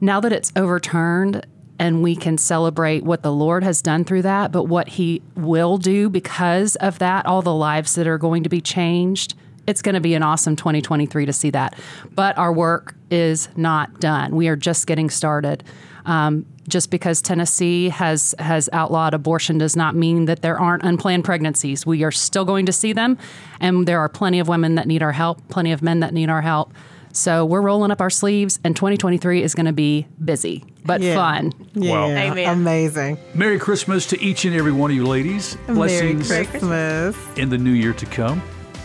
Now 0.00 0.20
that 0.20 0.32
it's 0.32 0.52
overturned 0.56 1.46
and 1.78 2.02
we 2.02 2.14
can 2.16 2.38
celebrate 2.38 3.02
what 3.04 3.22
the 3.22 3.32
Lord 3.32 3.64
has 3.64 3.82
done 3.82 4.04
through 4.04 4.22
that, 4.22 4.52
but 4.52 4.64
what 4.64 4.88
He 4.88 5.22
will 5.36 5.78
do 5.78 6.08
because 6.08 6.76
of 6.76 6.98
that, 7.00 7.26
all 7.26 7.42
the 7.42 7.54
lives 7.54 7.94
that 7.96 8.06
are 8.06 8.18
going 8.18 8.42
to 8.44 8.48
be 8.48 8.60
changed. 8.60 9.34
It's 9.66 9.80
going 9.82 9.94
to 9.94 10.00
be 10.00 10.14
an 10.14 10.22
awesome 10.22 10.56
2023 10.56 11.26
to 11.26 11.32
see 11.32 11.50
that. 11.50 11.78
But 12.14 12.36
our 12.36 12.52
work 12.52 12.94
is 13.10 13.48
not 13.56 14.00
done. 14.00 14.34
We 14.34 14.48
are 14.48 14.56
just 14.56 14.86
getting 14.86 15.08
started. 15.08 15.62
Um, 16.04 16.46
just 16.68 16.90
because 16.90 17.20
Tennessee 17.22 17.88
has 17.88 18.34
has 18.38 18.68
outlawed 18.72 19.14
abortion 19.14 19.58
does 19.58 19.76
not 19.76 19.94
mean 19.94 20.26
that 20.26 20.42
there 20.42 20.58
aren't 20.58 20.82
unplanned 20.84 21.24
pregnancies. 21.24 21.84
We 21.84 22.04
are 22.04 22.10
still 22.12 22.44
going 22.44 22.66
to 22.66 22.72
see 22.72 22.92
them, 22.92 23.18
and 23.60 23.86
there 23.86 24.00
are 24.00 24.08
plenty 24.08 24.38
of 24.38 24.48
women 24.48 24.76
that 24.76 24.86
need 24.86 25.02
our 25.02 25.12
help, 25.12 25.46
plenty 25.48 25.72
of 25.72 25.82
men 25.82 26.00
that 26.00 26.12
need 26.14 26.28
our 26.30 26.42
help. 26.42 26.72
So 27.14 27.44
we're 27.44 27.60
rolling 27.60 27.90
up 27.90 28.00
our 28.00 28.08
sleeves, 28.08 28.58
and 28.64 28.74
2023 28.74 29.42
is 29.42 29.54
going 29.54 29.66
to 29.66 29.72
be 29.74 30.06
busy 30.24 30.64
but 30.84 31.00
Yeah. 31.02 31.14
fun. 31.14 31.52
Yeah. 31.74 31.92
Wow. 31.92 32.06
Amen. 32.08 32.48
Amazing. 32.48 33.18
Merry 33.34 33.58
Christmas 33.58 34.06
to 34.06 34.20
each 34.22 34.44
and 34.46 34.54
every 34.54 34.72
one 34.72 34.90
of 34.90 34.96
you 34.96 35.06
ladies. 35.06 35.56
Blessings 35.68 36.28
Merry 36.30 36.46
Christmas. 36.46 37.16
in 37.36 37.50
the 37.50 37.58
new 37.58 37.70
year 37.72 37.92
to 37.92 38.06
come. 38.06 38.40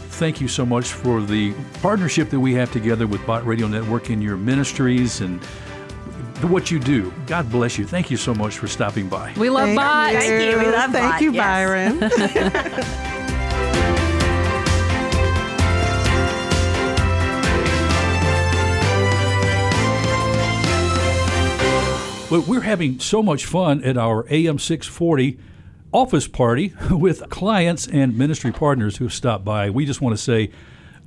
Thank 0.10 0.42
you 0.42 0.48
so 0.48 0.66
much 0.66 0.88
for 0.92 1.22
the 1.22 1.54
partnership 1.82 2.30
that 2.32 2.40
we 2.40 2.54
have 2.56 2.72
together 2.72 3.08
with 3.08 3.26
Bott 3.26 3.46
Radio 3.46 3.68
Network 3.68 4.10
in 4.10 4.22
your 4.22 4.36
ministries 4.36 5.22
and 5.22 5.40
what 6.44 6.70
you 6.72 6.80
do. 6.80 7.14
God 7.26 7.50
bless 7.52 7.78
you. 7.78 7.86
Thank 7.86 8.12
you 8.12 8.18
so 8.18 8.34
much 8.34 8.58
for 8.58 8.68
stopping 8.68 9.10
by. 9.10 9.34
We 9.38 9.50
love 9.50 9.66
Thank 9.66 9.78
bots. 9.78 10.14
you. 10.14 10.20
Thank 10.20 10.52
you. 10.52 10.60
We 10.60 10.72
love 10.72 10.92
Thank 10.92 11.12
Bott, 11.12 11.22
you, 11.22 11.32
yes. 11.34 12.00
Byron. 12.00 13.14
But 22.30 22.46
we're 22.46 22.62
having 22.62 23.00
so 23.00 23.24
much 23.24 23.46
fun 23.46 23.82
at 23.86 23.98
our 23.98 24.26
AM 24.30 24.60
640 24.60 25.40
office 25.94 26.28
party 26.28 26.74
with 26.92 27.30
clients 27.30 27.88
and 27.88 28.18
ministry 28.18 28.52
partners 28.52 28.98
who 28.98 29.06
have 29.06 29.14
stopped 29.14 29.46
by. 29.46 29.70
We 29.70 29.86
just 29.86 30.02
want 30.02 30.18
to 30.18 30.22
say 30.22 30.52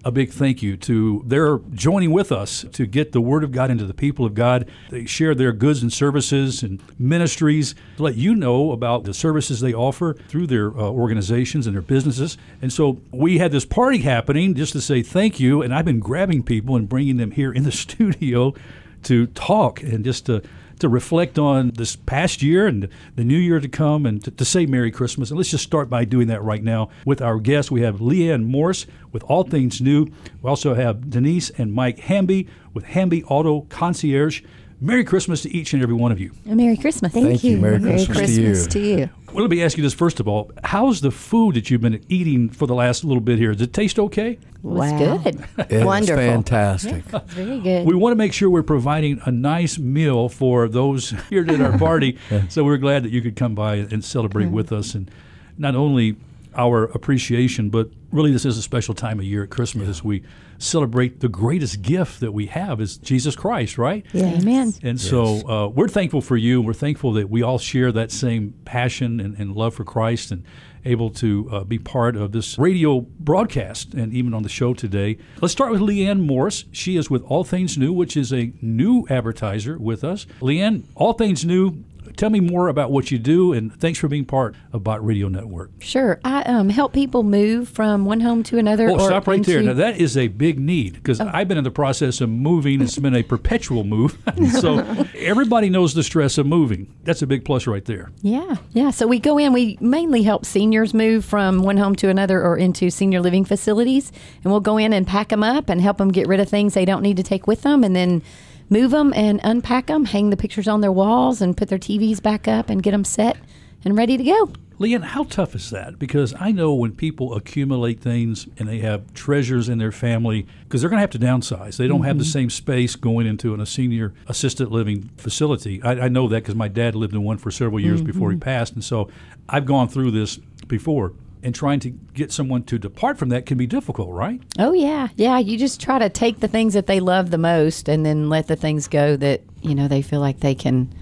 a 0.04 0.10
big 0.10 0.30
thank 0.30 0.62
you 0.62 0.76
to 0.78 1.22
their 1.26 1.58
joining 1.72 2.10
with 2.10 2.32
us 2.32 2.64
to 2.72 2.86
get 2.86 3.12
the 3.12 3.20
Word 3.20 3.44
of 3.44 3.52
God 3.52 3.70
into 3.70 3.84
the 3.84 3.94
people 3.94 4.24
of 4.24 4.34
God. 4.34 4.68
They 4.90 5.04
share 5.04 5.34
their 5.34 5.52
goods 5.52 5.82
and 5.82 5.92
services 5.92 6.62
and 6.62 6.82
ministries 6.98 7.74
to 7.96 8.02
let 8.02 8.16
you 8.16 8.34
know 8.34 8.72
about 8.72 9.04
the 9.04 9.12
services 9.12 9.60
they 9.60 9.74
offer 9.74 10.14
through 10.28 10.46
their 10.46 10.70
uh, 10.70 10.82
organizations 10.82 11.66
and 11.66 11.74
their 11.74 11.82
businesses. 11.82 12.38
And 12.62 12.72
so 12.72 13.00
we 13.12 13.38
had 13.38 13.52
this 13.52 13.66
party 13.66 13.98
happening 13.98 14.54
just 14.54 14.72
to 14.72 14.80
say 14.80 15.02
thank 15.02 15.38
you. 15.38 15.60
And 15.60 15.74
I've 15.74 15.84
been 15.84 16.00
grabbing 16.00 16.44
people 16.44 16.76
and 16.76 16.88
bringing 16.88 17.18
them 17.18 17.32
here 17.32 17.52
in 17.52 17.64
the 17.64 17.72
studio 17.80 18.54
to 19.02 19.26
talk 19.28 19.82
and 19.82 20.04
just 20.04 20.26
to 20.26 20.42
to 20.80 20.88
reflect 20.88 21.38
on 21.38 21.70
this 21.70 21.96
past 21.96 22.42
year 22.42 22.66
and 22.66 22.88
the 23.16 23.24
new 23.24 23.38
year 23.38 23.60
to 23.60 23.68
come 23.68 24.06
and 24.06 24.22
to, 24.24 24.30
to 24.30 24.44
say 24.44 24.66
Merry 24.66 24.90
Christmas. 24.90 25.30
And 25.30 25.38
let's 25.38 25.50
just 25.50 25.64
start 25.64 25.88
by 25.88 26.04
doing 26.04 26.28
that 26.28 26.42
right 26.42 26.62
now 26.62 26.90
with 27.04 27.22
our 27.22 27.38
guests. 27.38 27.70
We 27.70 27.82
have 27.82 27.96
Leanne 27.96 28.44
Morse 28.44 28.86
with 29.12 29.22
All 29.24 29.44
Things 29.44 29.80
New. 29.80 30.08
We 30.42 30.48
also 30.48 30.74
have 30.74 31.10
Denise 31.10 31.50
and 31.50 31.72
Mike 31.72 32.00
Hamby 32.00 32.48
with 32.74 32.84
Hamby 32.84 33.24
Auto 33.24 33.62
Concierge. 33.62 34.42
Merry 34.82 35.04
Christmas 35.04 35.42
to 35.42 35.50
each 35.50 35.74
and 35.74 35.82
every 35.82 35.94
one 35.94 36.10
of 36.10 36.18
you. 36.18 36.32
Merry 36.46 36.76
Christmas. 36.76 37.12
Thank 37.12 37.26
Thank 37.26 37.44
you. 37.44 37.52
you. 37.52 37.58
Merry 37.58 37.80
Christmas 37.80 38.34
to 38.34 38.40
you. 38.42 38.64
to 38.64 38.80
you. 38.80 39.10
Well, 39.32 39.42
let 39.44 39.50
me 39.50 39.62
ask 39.62 39.76
you 39.76 39.82
this 39.84 39.94
first 39.94 40.18
of 40.18 40.26
all. 40.26 40.50
How's 40.64 41.00
the 41.02 41.12
food 41.12 41.54
that 41.54 41.70
you've 41.70 41.80
been 41.80 42.04
eating 42.08 42.48
for 42.48 42.66
the 42.66 42.74
last 42.74 43.04
little 43.04 43.20
bit 43.20 43.38
here? 43.38 43.52
Does 43.52 43.62
it 43.62 43.72
taste 43.72 43.98
okay? 43.98 44.38
Was 44.62 44.90
It's 44.92 45.22
good. 45.24 45.44
It's 45.70 45.84
Wonderful. 45.84 46.16
fantastic. 46.16 47.04
Very 47.04 47.60
good. 47.60 47.86
We 47.86 47.94
want 47.94 48.10
to 48.12 48.16
make 48.16 48.32
sure 48.32 48.50
we're 48.50 48.64
providing 48.64 49.20
a 49.24 49.30
nice 49.30 49.78
meal 49.78 50.28
for 50.28 50.68
those 50.68 51.10
here 51.30 51.44
at 51.48 51.60
our 51.60 51.78
party. 51.78 52.18
so 52.48 52.64
we're 52.64 52.76
glad 52.76 53.04
that 53.04 53.12
you 53.12 53.22
could 53.22 53.36
come 53.36 53.54
by 53.54 53.76
and 53.76 54.04
celebrate 54.04 54.46
with 54.50 54.72
us, 54.72 54.94
and 54.94 55.08
not 55.56 55.76
only 55.76 56.16
our 56.54 56.84
appreciation, 56.84 57.70
but 57.70 57.88
really 58.12 58.32
this 58.32 58.44
is 58.44 58.58
a 58.58 58.62
special 58.62 58.94
time 58.94 59.18
of 59.18 59.24
year 59.24 59.44
at 59.44 59.50
Christmas 59.50 59.88
as 59.88 60.04
we 60.04 60.22
celebrate 60.58 61.20
the 61.20 61.28
greatest 61.28 61.82
gift 61.82 62.20
that 62.20 62.32
we 62.32 62.46
have 62.46 62.80
is 62.80 62.98
Jesus 62.98 63.34
Christ, 63.34 63.78
right? 63.78 64.04
Yes. 64.12 64.42
Amen. 64.42 64.74
And 64.82 65.00
so 65.00 65.48
uh, 65.48 65.68
we're 65.68 65.88
thankful 65.88 66.20
for 66.20 66.36
you. 66.36 66.60
We're 66.60 66.74
thankful 66.74 67.12
that 67.14 67.30
we 67.30 67.42
all 67.42 67.58
share 67.58 67.92
that 67.92 68.10
same 68.10 68.54
passion 68.64 69.20
and, 69.20 69.36
and 69.38 69.54
love 69.54 69.74
for 69.74 69.84
Christ 69.84 70.30
and 70.32 70.44
able 70.84 71.10
to 71.10 71.48
uh, 71.52 71.64
be 71.64 71.78
part 71.78 72.16
of 72.16 72.32
this 72.32 72.58
radio 72.58 73.00
broadcast 73.00 73.94
and 73.94 74.12
even 74.12 74.32
on 74.34 74.42
the 74.42 74.48
show 74.48 74.74
today. 74.74 75.18
Let's 75.40 75.52
start 75.52 75.70
with 75.72 75.80
Leanne 75.80 76.20
Morris. 76.20 76.64
She 76.72 76.96
is 76.96 77.10
with 77.10 77.22
All 77.24 77.44
Things 77.44 77.76
New, 77.76 77.92
which 77.92 78.16
is 78.16 78.32
a 78.32 78.52
new 78.62 79.06
advertiser 79.10 79.78
with 79.78 80.04
us. 80.04 80.26
Leanne, 80.40 80.84
All 80.94 81.12
Things 81.12 81.44
New, 81.44 81.84
tell 82.16 82.30
me 82.30 82.40
more 82.40 82.68
about 82.68 82.90
what 82.90 83.10
you 83.10 83.18
do 83.18 83.52
and 83.52 83.74
thanks 83.80 83.98
for 83.98 84.08
being 84.08 84.24
part 84.24 84.54
of 84.72 84.84
Bott 84.84 85.04
Radio 85.04 85.28
Network. 85.28 85.70
Sure. 85.80 86.20
I 86.24 86.42
um, 86.42 86.68
help 86.68 86.92
people 86.92 87.22
move 87.22 87.68
from 87.68 88.04
one 88.04 88.20
home 88.20 88.42
to 88.44 88.58
another. 88.58 88.88
Oh, 88.88 88.94
or 88.94 89.00
stop 89.00 89.26
right 89.26 89.44
there. 89.44 89.62
Now, 89.62 89.74
that 89.74 89.98
is 89.98 90.16
a 90.16 90.28
big 90.28 90.58
need 90.58 90.94
because 90.94 91.20
I've 91.20 91.48
been 91.48 91.58
in 91.58 91.64
the 91.64 91.70
process 91.70 92.20
of 92.20 92.28
moving. 92.28 92.80
It's 92.80 92.98
been 92.98 93.14
a 93.14 93.22
perpetual 93.22 93.84
move. 93.84 94.18
so 94.60 94.78
everybody 95.16 95.70
knows 95.70 95.94
the 95.94 96.02
stress 96.02 96.38
of 96.38 96.46
moving. 96.46 96.94
That's 97.04 97.22
a 97.22 97.26
big 97.26 97.44
plus 97.44 97.66
right 97.66 97.84
there. 97.84 98.10
Yeah, 98.22 98.56
yeah. 98.72 98.90
So 98.90 99.06
we 99.06 99.18
go 99.18 99.38
in, 99.38 99.52
we 99.52 99.78
mainly 99.80 100.22
help 100.22 100.44
seniors 100.44 100.94
move 100.94 101.24
from 101.24 101.62
one 101.62 101.76
home 101.76 101.94
to 101.96 102.08
another 102.08 102.42
or 102.42 102.56
into 102.56 102.90
senior 102.90 103.20
living 103.20 103.44
facilities. 103.44 104.12
And 104.42 104.52
we'll 104.52 104.60
go 104.60 104.76
in 104.76 104.92
and 104.92 105.06
pack 105.06 105.28
them 105.28 105.42
up 105.42 105.68
and 105.68 105.80
help 105.80 105.98
them 105.98 106.10
get 106.10 106.26
rid 106.26 106.40
of 106.40 106.48
things 106.48 106.74
they 106.74 106.84
don't 106.84 107.02
need 107.02 107.16
to 107.16 107.22
take 107.22 107.46
with 107.46 107.62
them 107.62 107.84
and 107.84 107.94
then 107.94 108.22
move 108.70 108.92
them 108.92 109.12
and 109.14 109.40
unpack 109.44 109.86
them, 109.86 110.06
hang 110.06 110.30
the 110.30 110.36
pictures 110.36 110.68
on 110.68 110.80
their 110.80 110.92
walls 110.92 111.42
and 111.42 111.56
put 111.56 111.68
their 111.68 111.78
TVs 111.78 112.22
back 112.22 112.48
up 112.48 112.70
and 112.70 112.82
get 112.82 112.92
them 112.92 113.04
set 113.04 113.36
and 113.84 113.96
ready 113.96 114.16
to 114.16 114.24
go. 114.24 114.52
Leanne, 114.80 115.02
how 115.02 115.24
tough 115.24 115.54
is 115.54 115.68
that? 115.68 115.98
Because 115.98 116.34
I 116.40 116.52
know 116.52 116.72
when 116.72 116.92
people 116.92 117.34
accumulate 117.34 118.00
things 118.00 118.48
and 118.56 118.66
they 118.66 118.78
have 118.78 119.12
treasures 119.12 119.68
in 119.68 119.76
their 119.76 119.92
family, 119.92 120.46
because 120.64 120.80
they're 120.80 120.88
going 120.88 120.96
to 120.96 121.02
have 121.02 121.10
to 121.10 121.18
downsize. 121.18 121.76
They 121.76 121.86
don't 121.86 122.04
have 122.04 122.16
the 122.16 122.24
mm-hmm. 122.24 122.30
same 122.30 122.50
space 122.50 122.96
going 122.96 123.26
into 123.26 123.52
an, 123.52 123.60
a 123.60 123.66
senior 123.66 124.14
assisted 124.26 124.70
living 124.70 125.10
facility. 125.18 125.82
I, 125.82 126.06
I 126.06 126.08
know 126.08 126.28
that 126.28 126.36
because 126.36 126.54
my 126.54 126.68
dad 126.68 126.94
lived 126.94 127.12
in 127.12 127.22
one 127.22 127.36
for 127.36 127.50
several 127.50 127.78
years 127.78 128.00
mm-hmm. 128.00 128.10
before 128.10 128.30
he 128.30 128.38
passed. 128.38 128.72
And 128.72 128.82
so 128.82 129.10
I've 129.50 129.66
gone 129.66 129.86
through 129.86 130.12
this 130.12 130.38
before. 130.66 131.12
And 131.42 131.54
trying 131.54 131.80
to 131.80 131.90
get 131.90 132.32
someone 132.32 132.64
to 132.64 132.78
depart 132.78 133.18
from 133.18 133.30
that 133.30 133.46
can 133.46 133.56
be 133.56 133.66
difficult, 133.66 134.10
right? 134.10 134.42
Oh 134.58 134.74
yeah, 134.74 135.08
yeah. 135.16 135.38
You 135.38 135.56
just 135.56 135.80
try 135.80 135.98
to 135.98 136.10
take 136.10 136.40
the 136.40 136.48
things 136.48 136.74
that 136.74 136.86
they 136.86 137.00
love 137.00 137.30
the 137.30 137.38
most, 137.38 137.88
and 137.88 138.04
then 138.04 138.28
let 138.28 138.46
the 138.46 138.56
things 138.56 138.88
go 138.88 139.16
that 139.16 139.40
you 139.62 139.74
know 139.74 139.88
they 139.88 140.02
feel 140.02 140.20
like 140.20 140.40
they 140.40 140.54
can 140.54 140.92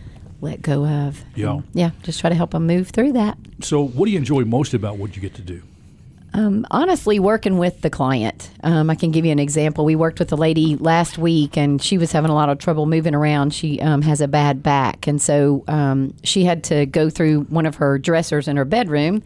let 0.40 0.62
go 0.62 0.86
of. 0.86 1.24
Yeah. 1.34 1.60
Yeah, 1.72 1.90
just 2.02 2.20
try 2.20 2.30
to 2.30 2.36
help 2.36 2.52
them 2.52 2.66
move 2.66 2.90
through 2.90 3.12
that. 3.12 3.36
So, 3.60 3.82
what 3.82 4.06
do 4.06 4.12
you 4.12 4.18
enjoy 4.18 4.44
most 4.44 4.74
about 4.74 4.98
what 4.98 5.16
you 5.16 5.22
get 5.22 5.34
to 5.34 5.42
do? 5.42 5.62
Um, 6.34 6.66
honestly, 6.70 7.18
working 7.18 7.58
with 7.58 7.80
the 7.80 7.88
client, 7.88 8.50
um, 8.62 8.90
I 8.90 8.94
can 8.94 9.10
give 9.10 9.24
you 9.24 9.32
an 9.32 9.38
example. 9.38 9.84
We 9.84 9.96
worked 9.96 10.18
with 10.18 10.30
a 10.30 10.36
lady 10.36 10.76
last 10.76 11.16
week, 11.16 11.56
and 11.56 11.82
she 11.82 11.96
was 11.96 12.12
having 12.12 12.30
a 12.30 12.34
lot 12.34 12.50
of 12.50 12.58
trouble 12.58 12.86
moving 12.86 13.14
around. 13.14 13.54
She 13.54 13.80
um, 13.80 14.02
has 14.02 14.20
a 14.20 14.28
bad 14.28 14.62
back, 14.62 15.06
and 15.06 15.20
so 15.20 15.64
um, 15.68 16.14
she 16.22 16.44
had 16.44 16.64
to 16.64 16.86
go 16.86 17.08
through 17.08 17.44
one 17.44 17.64
of 17.66 17.76
her 17.76 17.98
dressers 17.98 18.46
in 18.46 18.56
her 18.56 18.66
bedroom. 18.66 19.22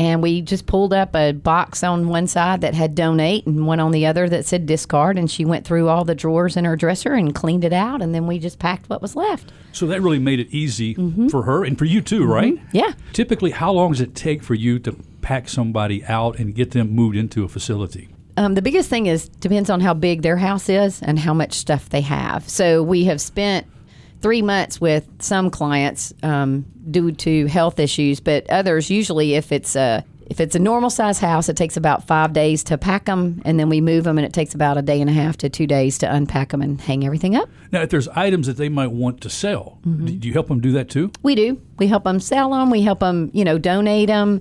And 0.00 0.22
we 0.22 0.40
just 0.40 0.64
pulled 0.64 0.94
up 0.94 1.14
a 1.14 1.32
box 1.32 1.84
on 1.84 2.08
one 2.08 2.26
side 2.26 2.62
that 2.62 2.72
had 2.72 2.94
donate, 2.94 3.46
and 3.46 3.66
one 3.66 3.80
on 3.80 3.90
the 3.90 4.06
other 4.06 4.30
that 4.30 4.46
said 4.46 4.64
discard. 4.64 5.18
And 5.18 5.30
she 5.30 5.44
went 5.44 5.66
through 5.66 5.90
all 5.90 6.06
the 6.06 6.14
drawers 6.14 6.56
in 6.56 6.64
her 6.64 6.74
dresser 6.74 7.12
and 7.12 7.34
cleaned 7.34 7.64
it 7.64 7.74
out, 7.74 8.00
and 8.00 8.14
then 8.14 8.26
we 8.26 8.38
just 8.38 8.58
packed 8.58 8.88
what 8.88 9.02
was 9.02 9.14
left. 9.14 9.52
So 9.72 9.86
that 9.88 10.00
really 10.00 10.18
made 10.18 10.40
it 10.40 10.48
easy 10.50 10.94
for 11.28 11.42
her 11.42 11.64
and 11.64 11.78
for 11.78 11.84
you 11.84 12.00
too, 12.00 12.24
right? 12.24 12.58
Yeah. 12.72 12.94
Typically, 13.12 13.50
how 13.50 13.72
long 13.72 13.92
does 13.92 14.00
it 14.00 14.14
take 14.14 14.42
for 14.42 14.54
you 14.54 14.78
to 14.78 14.96
pack 15.20 15.50
somebody 15.50 16.02
out 16.06 16.38
and 16.38 16.54
get 16.54 16.70
them 16.70 16.92
moved 16.92 17.16
into 17.16 17.44
a 17.44 17.48
facility? 17.48 18.08
Um, 18.38 18.54
the 18.54 18.62
biggest 18.62 18.88
thing 18.88 19.04
is 19.04 19.28
depends 19.28 19.68
on 19.68 19.80
how 19.80 19.92
big 19.92 20.22
their 20.22 20.38
house 20.38 20.70
is 20.70 21.02
and 21.02 21.18
how 21.18 21.34
much 21.34 21.52
stuff 21.52 21.90
they 21.90 22.00
have. 22.00 22.48
So 22.48 22.82
we 22.82 23.04
have 23.04 23.20
spent 23.20 23.66
three 24.20 24.42
months 24.42 24.80
with 24.80 25.08
some 25.20 25.50
clients 25.50 26.12
um, 26.22 26.64
due 26.90 27.12
to 27.12 27.46
health 27.46 27.78
issues, 27.78 28.20
but 28.20 28.48
others 28.50 28.90
usually 28.90 29.34
if 29.34 29.52
it's 29.52 29.76
a 29.76 30.04
if 30.28 30.38
it's 30.40 30.54
a 30.54 30.60
normal 30.60 30.90
size 30.90 31.18
house, 31.18 31.48
it 31.48 31.56
takes 31.56 31.76
about 31.76 32.06
five 32.06 32.32
days 32.32 32.62
to 32.62 32.78
pack 32.78 33.06
them, 33.06 33.42
and 33.44 33.58
then 33.58 33.68
we 33.68 33.80
move 33.80 34.04
them, 34.04 34.16
and 34.16 34.24
it 34.24 34.32
takes 34.32 34.54
about 34.54 34.78
a 34.78 34.82
day 34.82 35.00
and 35.00 35.10
a 35.10 35.12
half 35.12 35.36
to 35.38 35.48
two 35.48 35.66
days 35.66 35.98
to 35.98 36.14
unpack 36.14 36.50
them 36.50 36.62
and 36.62 36.80
hang 36.80 37.04
everything 37.04 37.34
up. 37.34 37.48
Now, 37.72 37.82
if 37.82 37.90
there's 37.90 38.06
items 38.08 38.46
that 38.46 38.56
they 38.56 38.68
might 38.68 38.92
want 38.92 39.20
to 39.22 39.28
sell, 39.28 39.80
Mm-hmm. 39.84 40.18
do 40.18 40.28
you 40.28 40.32
help 40.32 40.46
them 40.46 40.60
do 40.60 40.70
that 40.72 40.88
too? 40.88 41.10
We 41.24 41.34
do. 41.34 41.60
We 41.78 41.88
help 41.88 42.04
them 42.04 42.20
sell 42.20 42.50
them. 42.52 42.70
We 42.70 42.82
help 42.82 43.00
them, 43.00 43.32
you 43.34 43.44
know, 43.44 43.58
donate 43.58 44.06
them. 44.06 44.40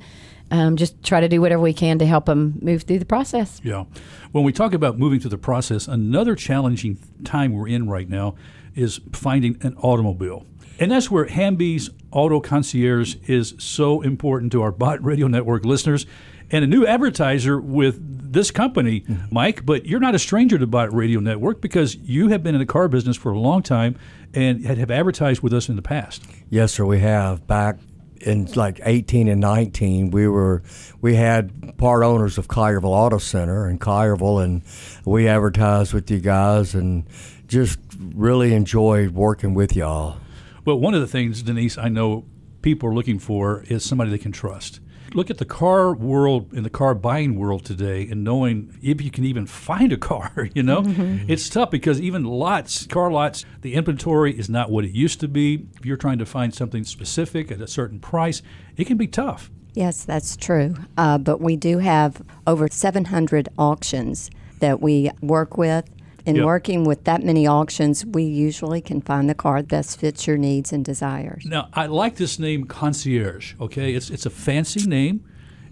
Um, 0.51 0.75
just 0.77 1.01
try 1.03 1.21
to 1.21 1.27
do 1.29 1.41
whatever 1.41 1.61
we 1.63 1.73
can 1.73 1.97
to 1.99 2.05
help 2.05 2.25
them 2.27 2.59
move 2.61 2.83
through 2.83 2.99
the 2.99 3.05
process. 3.05 3.59
Yeah. 3.63 3.85
When 4.31 4.43
we 4.43 4.51
talk 4.53 4.73
about 4.73 4.99
moving 4.99 5.19
through 5.19 5.31
the 5.31 5.37
process, 5.39 5.87
another 5.87 6.35
challenging 6.35 6.99
time 7.23 7.53
we're 7.53 7.67
in 7.67 7.89
right 7.89 8.07
now 8.09 8.35
is 8.75 8.99
finding 9.13 9.57
an 9.61 9.75
automobile. 9.75 10.45
And 10.79 10.91
that's 10.91 11.11
where 11.11 11.25
Hamby's 11.25 11.89
Auto 12.11 12.39
Concierge 12.39 13.15
is 13.27 13.53
so 13.57 14.01
important 14.01 14.51
to 14.53 14.61
our 14.61 14.71
Bott 14.73 15.03
Radio 15.03 15.27
Network 15.27 15.65
listeners. 15.65 16.05
And 16.51 16.63
a 16.63 16.67
new 16.67 16.85
advertiser 16.85 17.61
with 17.61 18.33
this 18.33 18.49
company, 18.49 19.01
mm-hmm. 19.01 19.25
Mike, 19.31 19.65
but 19.65 19.85
you're 19.85 19.99
not 19.99 20.15
a 20.15 20.19
stranger 20.19 20.57
to 20.57 20.65
Bott 20.65 20.91
Radio 20.93 21.19
Network 21.19 21.61
because 21.61 21.95
you 21.95 22.29
have 22.29 22.41
been 22.41 22.55
in 22.55 22.59
the 22.59 22.65
car 22.65 22.87
business 22.87 23.17
for 23.17 23.31
a 23.31 23.39
long 23.39 23.61
time 23.61 23.97
and 24.33 24.65
have 24.65 24.89
advertised 24.89 25.41
with 25.41 25.53
us 25.53 25.69
in 25.69 25.75
the 25.75 25.81
past. 25.83 26.23
Yes, 26.49 26.73
sir. 26.73 26.85
We 26.85 26.99
have 26.99 27.45
back 27.45 27.77
in 28.21 28.45
like 28.53 28.79
18 28.83 29.27
and 29.27 29.41
19. 29.41 30.11
We 30.11 30.27
were 30.27 30.63
we 31.01 31.15
had 31.15 31.77
part 31.77 32.03
owners 32.03 32.37
of 32.37 32.47
Collierville 32.47 32.85
Auto 32.85 33.17
Center 33.17 33.69
in 33.69 33.79
Collierville, 33.79 34.43
and 34.43 34.61
we 35.05 35.27
advertised 35.27 35.93
with 35.93 36.09
you 36.11 36.19
guys, 36.19 36.75
and 36.75 37.05
just 37.49 37.79
really 38.13 38.53
enjoyed 38.53 39.11
working 39.11 39.53
with 39.53 39.75
y'all. 39.75 40.17
Well, 40.63 40.79
one 40.79 40.93
of 40.93 41.01
the 41.01 41.07
things, 41.07 41.41
Denise, 41.41 41.77
I 41.77 41.89
know 41.89 42.25
people 42.61 42.87
are 42.89 42.93
looking 42.93 43.19
for 43.19 43.63
is 43.67 43.83
somebody 43.83 44.11
they 44.11 44.17
can 44.17 44.31
trust. 44.31 44.79
Look 45.15 45.31
at 45.31 45.39
the 45.39 45.45
car 45.45 45.91
world 45.91 46.53
in 46.53 46.61
the 46.61 46.69
car 46.69 46.93
buying 46.93 47.33
world 47.33 47.65
today 47.65 48.07
and 48.07 48.23
knowing 48.23 48.77
if 48.83 49.01
you 49.01 49.09
can 49.09 49.25
even 49.25 49.47
find 49.47 49.91
a 49.91 49.97
car, 49.97 50.47
you 50.53 50.61
know? 50.61 50.83
It's 51.27 51.49
tough 51.49 51.71
because 51.71 51.99
even 51.99 52.23
lots, 52.23 52.85
car 52.85 53.11
lots, 53.11 53.43
the 53.61 53.73
inventory 53.73 54.37
is 54.37 54.49
not 54.49 54.69
what 54.69 54.85
it 54.85 54.91
used 54.91 55.19
to 55.21 55.27
be. 55.27 55.67
If 55.79 55.85
you're 55.87 55.97
trying 55.97 56.19
to 56.19 56.27
find 56.27 56.53
something 56.53 56.83
specific 56.83 57.51
at 57.51 57.59
a 57.59 57.67
certain 57.67 57.99
price, 57.99 58.43
it 58.77 58.85
can 58.85 58.97
be 58.97 59.07
tough. 59.07 59.49
Yes, 59.73 60.05
that's 60.05 60.37
true. 60.37 60.75
Uh, 60.97 61.17
but 61.17 61.41
we 61.41 61.55
do 61.55 61.79
have 61.79 62.21
over 62.45 62.67
700 62.69 63.49
auctions 63.57 64.29
that 64.59 64.79
we 64.81 65.09
work 65.21 65.57
with. 65.57 65.89
In 66.25 66.35
Yeah. 66.37 66.45
working 66.45 66.83
with 66.83 67.03
that 67.05 67.23
many 67.23 67.47
auctions, 67.47 68.05
we 68.05 68.23
usually 68.23 68.81
can 68.81 69.01
find 69.01 69.29
the 69.29 69.33
car 69.33 69.61
that 69.61 69.67
best 69.67 69.99
fits 69.99 70.27
your 70.27 70.37
needs 70.37 70.73
and 70.73 70.83
desires. 70.83 71.43
Now, 71.45 71.69
I 71.73 71.85
like 71.87 72.15
this 72.17 72.39
name 72.39 72.65
concierge, 72.65 73.53
okay? 73.59 73.93
It's 73.93 74.09
it's 74.09 74.25
a 74.25 74.29
fancy 74.29 74.87
name, 74.87 75.21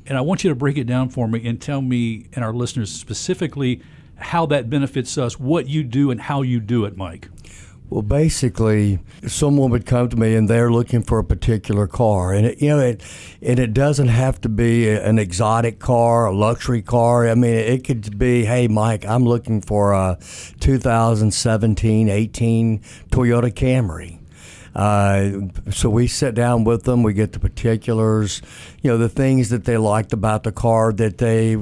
and 0.06 0.18
I 0.18 0.22
want 0.22 0.44
you 0.44 0.50
to 0.50 0.56
break 0.56 0.78
it 0.78 0.86
down 0.86 1.10
for 1.10 1.28
me 1.28 1.46
and 1.48 1.60
tell 1.60 1.82
me 1.82 2.28
and 2.34 2.44
our 2.46 2.54
listeners 2.54 2.92
specifically 2.92 3.82
how 4.20 4.46
that 4.48 4.70
benefits 4.70 5.18
us, 5.18 5.40
what 5.40 5.68
you 5.68 5.84
do 5.84 6.10
and 6.12 6.22
how 6.22 6.42
you 6.42 6.60
do 6.60 6.86
it, 6.86 6.98
Mike. 6.98 7.30
Well, 7.90 8.02
basically, 8.02 9.00
someone 9.26 9.72
would 9.72 9.86
come 9.86 10.10
to 10.10 10.18
me 10.18 10.36
and 10.36 10.50
they're 10.50 10.70
looking 10.70 11.04
for 11.04 11.20
a 11.20 11.24
particular 11.24 11.88
car, 11.88 12.34
and 12.34 12.48
it, 12.48 12.62
you 12.62 12.70
know, 12.70 12.80
it 12.80 13.02
and 13.42 13.60
it 13.60 13.74
doesn't 13.74 14.10
have 14.10 14.42
to 14.42 14.50
be 14.50 14.90
an 14.90 15.18
exotic 15.18 15.80
car, 15.80 16.26
a 16.26 16.36
luxury 16.36 16.82
car. 16.82 17.30
I 17.30 17.36
mean, 17.36 17.54
it 17.54 17.86
could 17.86 18.20
be, 18.20 18.44
hey, 18.44 18.68
Mike, 18.68 19.06
I'm 19.06 19.24
looking 19.24 19.62
for 19.62 19.94
a 19.94 20.18
2017, 20.60 22.10
18 22.10 22.80
Toyota 23.10 23.54
Camry. 23.54 24.17
Uh, 24.78 25.42
so 25.72 25.90
we 25.90 26.06
sit 26.06 26.36
down 26.36 26.64
with 26.64 26.84
them. 26.84 27.02
We 27.02 27.14
get 27.14 27.34
the 27.34 27.40
particulars, 27.40 28.44
you 28.84 28.92
know, 28.92 28.98
the 29.00 29.10
things 29.10 29.50
that 29.50 29.66
they 29.66 29.76
liked 29.76 30.14
about 30.14 30.44
the 30.44 30.52
car 30.52 30.94
that 30.94 31.18
they 31.18 31.54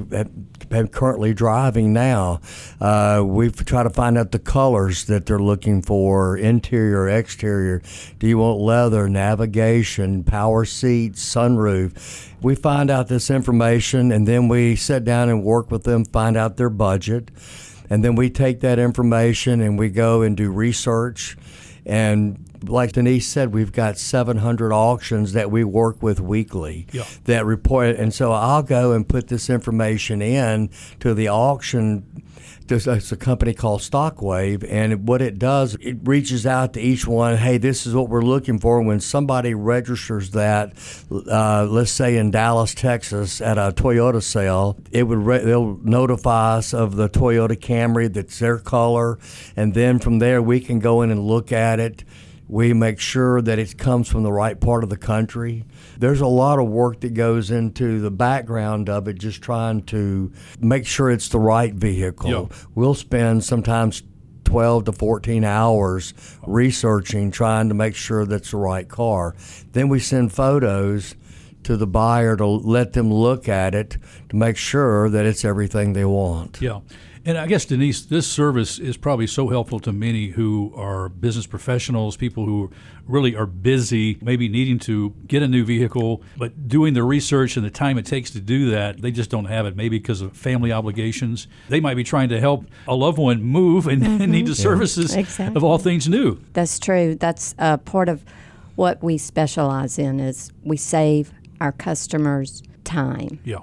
have, 0.70 0.90
currently 0.92 1.32
driving 1.32 1.94
now. 1.94 2.40
Uh, 2.78 3.22
we 3.24 3.50
try 3.50 3.82
to 3.82 3.88
find 3.88 4.18
out 4.18 4.32
the 4.32 4.38
colors 4.38 5.06
that 5.06 5.24
they're 5.24 5.38
looking 5.38 5.80
for, 5.80 6.36
interior, 6.36 7.08
exterior. 7.08 7.80
Do 8.18 8.28
you 8.28 8.36
want 8.36 8.60
leather, 8.60 9.08
navigation, 9.08 10.22
power 10.22 10.66
seats, 10.66 11.24
sunroof? 11.24 12.32
We 12.42 12.54
find 12.54 12.90
out 12.90 13.08
this 13.08 13.30
information, 13.30 14.12
and 14.12 14.28
then 14.28 14.48
we 14.48 14.76
sit 14.76 15.06
down 15.06 15.30
and 15.30 15.42
work 15.42 15.70
with 15.70 15.84
them, 15.84 16.04
find 16.04 16.36
out 16.36 16.58
their 16.58 16.68
budget, 16.68 17.30
and 17.88 18.04
then 18.04 18.14
we 18.14 18.28
take 18.28 18.60
that 18.60 18.78
information 18.78 19.62
and 19.62 19.78
we 19.78 19.88
go 19.88 20.20
and 20.20 20.36
do 20.36 20.50
research. 20.50 21.36
And 21.86 22.44
like 22.66 22.92
Denise 22.92 23.28
said, 23.28 23.54
we've 23.54 23.70
got 23.72 23.96
700 23.96 24.72
auctions 24.72 25.32
that 25.34 25.50
we 25.52 25.62
work 25.62 26.02
with 26.02 26.18
weekly 26.20 26.86
Yeah. 26.92 27.04
that 27.24 27.46
report. 27.46 27.94
And 27.96 28.12
so 28.12 28.32
I'll 28.32 28.64
go 28.64 28.92
and 28.92 29.08
put 29.08 29.28
this 29.28 29.48
information 29.48 30.20
in 30.20 30.70
to 31.00 31.14
the 31.14 31.28
auction. 31.28 32.04
There's 32.68 32.86
it's 32.86 33.12
a 33.12 33.16
company 33.16 33.54
called 33.54 33.80
Stockwave, 33.80 34.66
and 34.68 35.06
what 35.06 35.22
it 35.22 35.38
does, 35.38 35.76
it 35.80 35.98
reaches 36.02 36.46
out 36.46 36.72
to 36.72 36.80
each 36.80 37.06
one. 37.06 37.36
Hey, 37.36 37.58
this 37.58 37.86
is 37.86 37.94
what 37.94 38.08
we're 38.08 38.22
looking 38.22 38.58
for. 38.58 38.82
When 38.82 38.98
somebody 38.98 39.54
registers 39.54 40.30
that, 40.32 40.72
uh, 41.10 41.66
let's 41.66 41.92
say 41.92 42.16
in 42.16 42.32
Dallas, 42.32 42.74
Texas, 42.74 43.40
at 43.40 43.56
a 43.56 43.72
Toyota 43.72 44.22
sale, 44.22 44.76
it 44.90 45.04
would 45.04 45.18
re- 45.18 45.44
they'll 45.44 45.78
notify 45.82 46.56
us 46.56 46.74
of 46.74 46.96
the 46.96 47.08
Toyota 47.08 47.56
Camry 47.56 48.12
that's 48.12 48.38
their 48.40 48.58
color, 48.58 49.18
and 49.54 49.74
then 49.74 49.98
from 50.00 50.18
there 50.18 50.42
we 50.42 50.58
can 50.58 50.80
go 50.80 51.02
in 51.02 51.10
and 51.10 51.20
look 51.24 51.52
at 51.52 51.78
it. 51.78 52.02
We 52.48 52.72
make 52.72 53.00
sure 53.00 53.42
that 53.42 53.58
it 53.58 53.76
comes 53.76 54.08
from 54.08 54.22
the 54.22 54.32
right 54.32 54.58
part 54.60 54.84
of 54.84 54.90
the 54.90 54.96
country. 54.96 55.64
There's 55.98 56.20
a 56.20 56.26
lot 56.26 56.58
of 56.58 56.68
work 56.68 57.00
that 57.00 57.14
goes 57.14 57.50
into 57.50 58.00
the 58.00 58.10
background 58.10 58.88
of 58.88 59.08
it, 59.08 59.18
just 59.18 59.42
trying 59.42 59.82
to 59.86 60.32
make 60.60 60.86
sure 60.86 61.10
it's 61.10 61.28
the 61.28 61.40
right 61.40 61.74
vehicle. 61.74 62.30
Yeah. 62.30 62.56
We'll 62.74 62.94
spend 62.94 63.44
sometimes 63.44 64.02
12 64.44 64.84
to 64.84 64.92
14 64.92 65.44
hours 65.44 66.14
researching, 66.46 67.32
trying 67.32 67.68
to 67.68 67.74
make 67.74 67.96
sure 67.96 68.24
that's 68.24 68.52
the 68.52 68.58
right 68.58 68.88
car. 68.88 69.34
Then 69.72 69.88
we 69.88 69.98
send 69.98 70.32
photos 70.32 71.16
to 71.64 71.76
the 71.76 71.86
buyer 71.86 72.36
to 72.36 72.46
let 72.46 72.92
them 72.92 73.12
look 73.12 73.48
at 73.48 73.74
it 73.74 73.98
to 74.28 74.36
make 74.36 74.56
sure 74.56 75.10
that 75.10 75.26
it's 75.26 75.44
everything 75.44 75.94
they 75.94 76.04
want. 76.04 76.60
Yeah. 76.60 76.80
And 77.26 77.36
I 77.36 77.48
guess, 77.48 77.64
Denise, 77.64 78.02
this 78.02 78.24
service 78.24 78.78
is 78.78 78.96
probably 78.96 79.26
so 79.26 79.48
helpful 79.48 79.80
to 79.80 79.92
many 79.92 80.28
who 80.28 80.72
are 80.76 81.08
business 81.08 81.44
professionals, 81.44 82.16
people 82.16 82.44
who 82.46 82.70
really 83.04 83.34
are 83.34 83.46
busy, 83.46 84.16
maybe 84.22 84.48
needing 84.48 84.78
to 84.80 85.10
get 85.26 85.42
a 85.42 85.48
new 85.48 85.64
vehicle, 85.64 86.22
but 86.36 86.68
doing 86.68 86.94
the 86.94 87.02
research 87.02 87.56
and 87.56 87.66
the 87.66 87.70
time 87.70 87.98
it 87.98 88.06
takes 88.06 88.30
to 88.30 88.40
do 88.40 88.70
that, 88.70 89.02
they 89.02 89.10
just 89.10 89.28
don't 89.28 89.46
have 89.46 89.66
it, 89.66 89.74
maybe 89.74 89.98
because 89.98 90.20
of 90.20 90.36
family 90.36 90.70
obligations. 90.70 91.48
They 91.68 91.80
might 91.80 91.94
be 91.94 92.04
trying 92.04 92.28
to 92.28 92.38
help 92.38 92.64
a 92.86 92.94
loved 92.94 93.18
one 93.18 93.42
move 93.42 93.88
and, 93.88 94.04
and 94.06 94.30
need 94.32 94.46
the 94.46 94.54
services 94.54 95.12
of 95.12 95.18
Exactly. 95.18 95.60
all 95.62 95.78
things 95.78 96.08
new. 96.08 96.38
That's 96.52 96.78
true. 96.78 97.16
That's 97.16 97.56
uh, 97.58 97.78
part 97.78 98.08
of 98.08 98.24
what 98.76 99.02
we 99.02 99.18
specialize 99.18 99.98
in 99.98 100.20
is 100.20 100.52
we 100.62 100.76
save 100.76 101.32
our 101.60 101.72
customers 101.72 102.62
time 102.84 103.40
Yeah. 103.42 103.58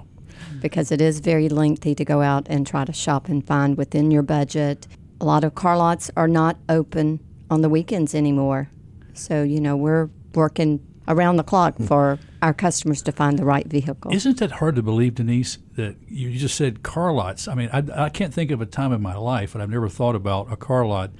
Because 0.60 0.92
it 0.92 1.00
is 1.00 1.20
very 1.20 1.48
lengthy 1.48 1.94
to 1.94 2.04
go 2.04 2.22
out 2.22 2.46
and 2.48 2.66
try 2.66 2.84
to 2.84 2.92
shop 2.92 3.28
and 3.28 3.46
find 3.46 3.76
within 3.76 4.10
your 4.10 4.22
budget. 4.22 4.86
A 5.20 5.24
lot 5.24 5.44
of 5.44 5.54
car 5.54 5.76
lots 5.76 6.10
are 6.16 6.28
not 6.28 6.56
open 6.68 7.20
on 7.50 7.60
the 7.60 7.68
weekends 7.68 8.14
anymore. 8.14 8.70
So, 9.14 9.42
you 9.42 9.60
know, 9.60 9.76
we're 9.76 10.10
working 10.34 10.80
around 11.08 11.36
the 11.36 11.42
clock 11.42 11.76
hmm. 11.76 11.86
for 11.86 12.18
our 12.42 12.54
customers 12.54 13.02
to 13.02 13.12
find 13.12 13.38
the 13.38 13.44
right 13.44 13.66
vehicle. 13.66 14.12
Isn't 14.12 14.38
that 14.38 14.52
hard 14.52 14.76
to 14.76 14.82
believe, 14.82 15.14
Denise? 15.14 15.58
That 15.76 15.96
you 16.08 16.30
just 16.32 16.56
said 16.56 16.82
car 16.82 17.12
lots. 17.12 17.48
I 17.48 17.54
mean, 17.54 17.70
I, 17.72 18.04
I 18.04 18.08
can't 18.08 18.32
think 18.34 18.50
of 18.50 18.60
a 18.60 18.66
time 18.66 18.92
in 18.92 19.02
my 19.02 19.16
life, 19.16 19.54
and 19.54 19.62
I've 19.62 19.70
never 19.70 19.88
thought 19.88 20.14
about 20.14 20.52
a 20.52 20.56
car 20.56 20.86
lot. 20.86 21.10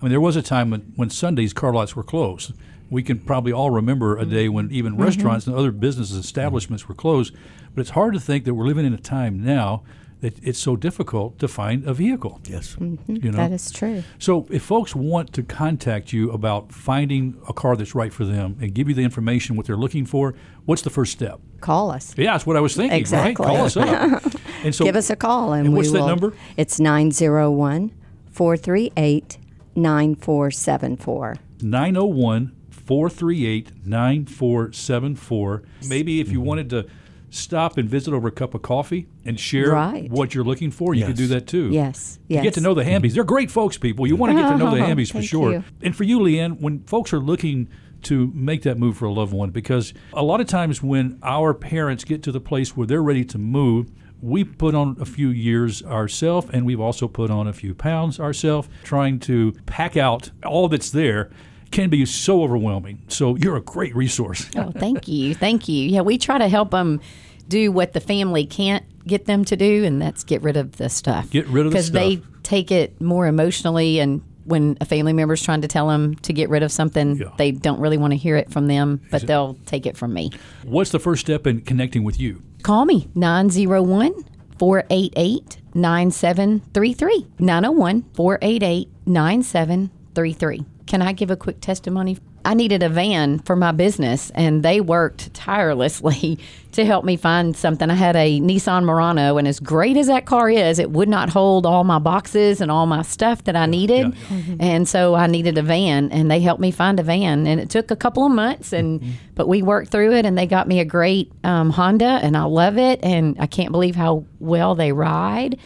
I 0.00 0.04
mean, 0.04 0.10
there 0.10 0.20
was 0.20 0.36
a 0.36 0.42
time 0.42 0.70
when, 0.70 0.92
when 0.96 1.10
Sundays 1.10 1.52
car 1.52 1.72
lots 1.72 1.96
were 1.96 2.02
closed. 2.02 2.52
We 2.90 3.02
can 3.02 3.18
probably 3.18 3.52
all 3.52 3.70
remember 3.70 4.18
a 4.18 4.24
mm. 4.24 4.30
day 4.30 4.48
when 4.48 4.70
even 4.70 4.92
mm-hmm. 4.92 5.02
restaurants 5.02 5.46
and 5.46 5.56
other 5.56 5.72
business 5.72 6.10
establishments 6.10 6.86
were 6.86 6.94
closed. 6.94 7.34
But 7.74 7.82
it's 7.82 7.90
hard 7.90 8.14
to 8.14 8.20
think 8.20 8.44
that 8.44 8.54
we're 8.54 8.66
living 8.66 8.86
in 8.86 8.94
a 8.94 8.98
time 8.98 9.44
now 9.44 9.82
that 10.24 10.42
it's 10.42 10.58
so 10.58 10.74
difficult 10.74 11.38
to 11.38 11.46
find 11.46 11.86
a 11.86 11.92
vehicle. 11.92 12.40
Yes. 12.46 12.76
Mm-hmm. 12.76 13.16
You 13.16 13.30
know, 13.30 13.36
That 13.36 13.52
is 13.52 13.70
true. 13.70 14.02
so 14.18 14.46
if 14.48 14.62
folks 14.62 14.94
want 14.94 15.34
to 15.34 15.42
contact 15.42 16.14
you 16.14 16.30
about 16.30 16.72
finding 16.72 17.38
a 17.46 17.52
car 17.52 17.76
that's 17.76 17.94
right 17.94 18.10
for 18.10 18.24
them 18.24 18.56
and 18.58 18.72
give 18.72 18.88
you 18.88 18.94
the 18.94 19.02
information 19.02 19.54
what 19.54 19.66
they're 19.66 19.76
looking 19.76 20.06
for, 20.06 20.34
what's 20.64 20.80
the 20.80 20.88
first 20.88 21.12
step? 21.12 21.40
Call 21.60 21.90
us. 21.90 22.14
Yeah, 22.16 22.32
that's 22.32 22.46
what 22.46 22.56
I 22.56 22.60
was 22.60 22.74
thinking. 22.74 22.98
Exactly. 22.98 23.44
Right? 23.44 23.54
Call 23.54 23.64
us 23.66 23.76
up. 23.76 24.22
And 24.64 24.74
so, 24.74 24.86
Give 24.86 24.96
us 24.96 25.10
a 25.10 25.16
call 25.16 25.52
and, 25.52 25.66
and 25.66 25.74
we 25.74 25.80
what's 25.80 25.92
that 25.92 26.00
will. 26.00 26.08
number? 26.08 26.32
It's 26.56 26.80
901 26.80 27.92
438 28.30 29.36
9474. 29.74 31.36
901 31.60 32.56
438 32.70 33.86
9474. 33.86 35.62
Maybe 35.86 36.20
if 36.20 36.28
you 36.28 36.38
mm-hmm. 36.38 36.46
wanted 36.46 36.70
to 36.70 36.86
stop 37.34 37.76
and 37.78 37.88
visit 37.88 38.14
over 38.14 38.28
a 38.28 38.32
cup 38.32 38.54
of 38.54 38.62
coffee 38.62 39.06
and 39.24 39.38
share 39.38 39.70
Right. 39.72 40.10
what 40.10 40.34
you're 40.34 40.44
looking 40.44 40.70
for, 40.70 40.94
you 40.94 41.04
can 41.04 41.14
do 41.14 41.26
that 41.28 41.46
too. 41.46 41.70
Yes, 41.70 42.18
You 42.28 42.40
get 42.42 42.54
to 42.54 42.60
know 42.60 42.74
the 42.74 42.84
Hambies. 42.84 43.14
They're 43.14 43.24
great 43.24 43.50
folks, 43.50 43.76
people. 43.78 44.06
You 44.06 44.16
want 44.16 44.32
to 44.36 44.42
get 44.42 44.48
to 44.50 44.56
know 44.56 44.70
the 44.70 44.80
Hambies 44.80 45.10
for 45.12 45.22
sure. 45.22 45.52
you. 45.52 45.64
And 45.82 45.94
for 45.96 46.04
you, 46.04 46.18
Leanne, 46.20 46.60
when 46.60 46.84
folks 46.84 47.12
are 47.12 47.18
looking 47.20 47.68
to 48.02 48.30
make 48.34 48.62
that 48.62 48.78
move 48.78 48.96
for 48.98 49.06
a 49.06 49.12
loved 49.12 49.32
one, 49.32 49.50
because 49.50 49.94
a 50.12 50.22
lot 50.22 50.40
of 50.40 50.46
times 50.46 50.82
when 50.82 51.18
our 51.22 51.54
parents 51.54 52.04
get 52.04 52.22
to 52.24 52.32
the 52.32 52.40
place 52.40 52.76
where 52.76 52.86
they're 52.86 53.02
ready 53.02 53.24
to 53.24 53.38
move, 53.38 53.90
we 54.20 54.44
put 54.44 54.74
on 54.74 54.96
a 55.00 55.04
few 55.04 55.28
years 55.28 55.82
ourselves, 55.82 56.48
and 56.52 56.64
we've 56.64 56.80
also 56.80 57.08
put 57.08 57.30
on 57.30 57.46
a 57.46 57.52
few 57.52 57.74
pounds 57.74 58.18
ourselves, 58.20 58.68
trying 58.82 59.18
to 59.20 59.52
pack 59.66 59.96
out 59.96 60.30
all 60.44 60.68
that's 60.68 60.90
there. 60.90 61.30
Can 61.70 61.90
be 61.90 62.06
so 62.06 62.44
overwhelming. 62.44 63.02
So 63.08 63.34
you're 63.34 63.56
a 63.56 63.60
great 63.60 63.96
resource. 63.96 64.48
Oh, 64.56 64.70
thank 64.70 65.08
you. 65.08 65.34
Thank 65.34 65.66
you. 65.68 65.88
Yeah, 65.88 66.02
we 66.02 66.18
try 66.18 66.38
to 66.38 66.48
help 66.48 66.70
them 66.70 67.00
do 67.48 67.70
what 67.72 67.92
the 67.92 68.00
family 68.00 68.46
can't 68.46 68.84
get 69.06 69.26
them 69.26 69.44
to 69.46 69.56
do, 69.56 69.84
and 69.84 70.00
that's 70.00 70.24
get 70.24 70.42
rid 70.42 70.56
of 70.56 70.76
the 70.76 70.88
stuff. 70.88 71.30
Get 71.30 71.46
rid 71.48 71.66
of 71.66 71.72
the 71.72 71.76
Because 71.76 71.90
they 71.90 72.20
take 72.42 72.70
it 72.70 73.00
more 73.00 73.26
emotionally, 73.26 73.98
and 74.00 74.22
when 74.44 74.76
a 74.80 74.84
family 74.84 75.12
member's 75.12 75.42
trying 75.42 75.62
to 75.62 75.68
tell 75.68 75.88
them 75.88 76.14
to 76.16 76.32
get 76.32 76.48
rid 76.50 76.62
of 76.62 76.70
something, 76.72 77.16
Yeah. 77.16 77.28
they 77.38 77.50
don't 77.50 77.80
really 77.80 77.96
want 77.98 78.12
to 78.12 78.16
hear 78.16 78.36
it 78.36 78.50
from 78.50 78.66
them, 78.66 79.00
but 79.10 79.26
they'll 79.26 79.56
take 79.66 79.86
it 79.86 79.96
from 79.96 80.12
me. 80.12 80.30
What's 80.64 80.90
the 80.90 80.98
first 80.98 81.20
step 81.22 81.46
in 81.46 81.60
connecting 81.62 82.02
with 82.04 82.20
you? 82.20 82.42
Call 82.62 82.84
me 82.84 83.08
901 83.14 84.12
488 84.58 85.58
9733. 85.74 87.26
901 87.38 88.04
488 88.14 88.88
9733. 89.06 90.64
Can 90.86 91.02
I 91.02 91.12
give 91.12 91.30
a 91.30 91.36
quick 91.36 91.60
testimony? 91.60 92.18
I 92.44 92.54
needed 92.54 92.82
a 92.82 92.88
van 92.88 93.38
for 93.40 93.56
my 93.56 93.72
business, 93.72 94.30
and 94.34 94.62
they 94.62 94.80
worked 94.80 95.32
tirelessly 95.32 96.38
to 96.72 96.84
help 96.84 97.04
me 97.04 97.16
find 97.16 97.56
something. 97.56 97.88
I 97.88 97.94
had 97.94 98.16
a 98.16 98.40
Nissan 98.40 98.84
Murano, 98.84 99.36
and 99.36 99.46
as 99.46 99.60
great 99.60 99.96
as 99.96 100.08
that 100.08 100.26
car 100.26 100.50
is, 100.50 100.78
it 100.78 100.90
would 100.90 101.08
not 101.08 101.28
hold 101.30 101.66
all 101.66 101.84
my 101.84 101.98
boxes 101.98 102.60
and 102.60 102.70
all 102.70 102.86
my 102.86 103.02
stuff 103.02 103.44
that 103.44 103.54
I 103.56 103.66
needed. 103.66 104.14
And 104.60 104.88
so 104.88 105.14
I 105.14 105.26
needed 105.26 105.56
a 105.56 105.62
van, 105.62 106.10
and 106.10 106.30
they 106.30 106.40
helped 106.40 106.60
me 106.60 106.70
find 106.70 106.98
a 106.98 107.02
van. 107.02 107.46
And 107.46 107.60
it 107.60 107.70
took 107.70 107.90
a 107.90 107.96
couple 107.96 108.26
of 108.26 108.32
months, 108.32 108.72
and 108.72 109.02
but 109.34 109.48
we 109.48 109.62
worked 109.62 109.90
through 109.90 110.14
it, 110.14 110.26
and 110.26 110.36
they 110.36 110.46
got 110.46 110.66
me 110.66 110.80
a 110.80 110.84
great 110.84 111.32
um, 111.44 111.70
Honda, 111.70 112.20
and 112.22 112.36
I 112.36 112.42
love 112.44 112.76
it. 112.76 113.00
And 113.02 113.36
I 113.38 113.46
can't 113.46 113.72
believe 113.72 113.94
how 113.94 114.24
well 114.40 114.74
they 114.74 114.92
ride. 114.92 115.58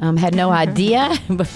Um, 0.00 0.16
had 0.16 0.34
no 0.34 0.50
idea, 0.50 1.16
but 1.30 1.48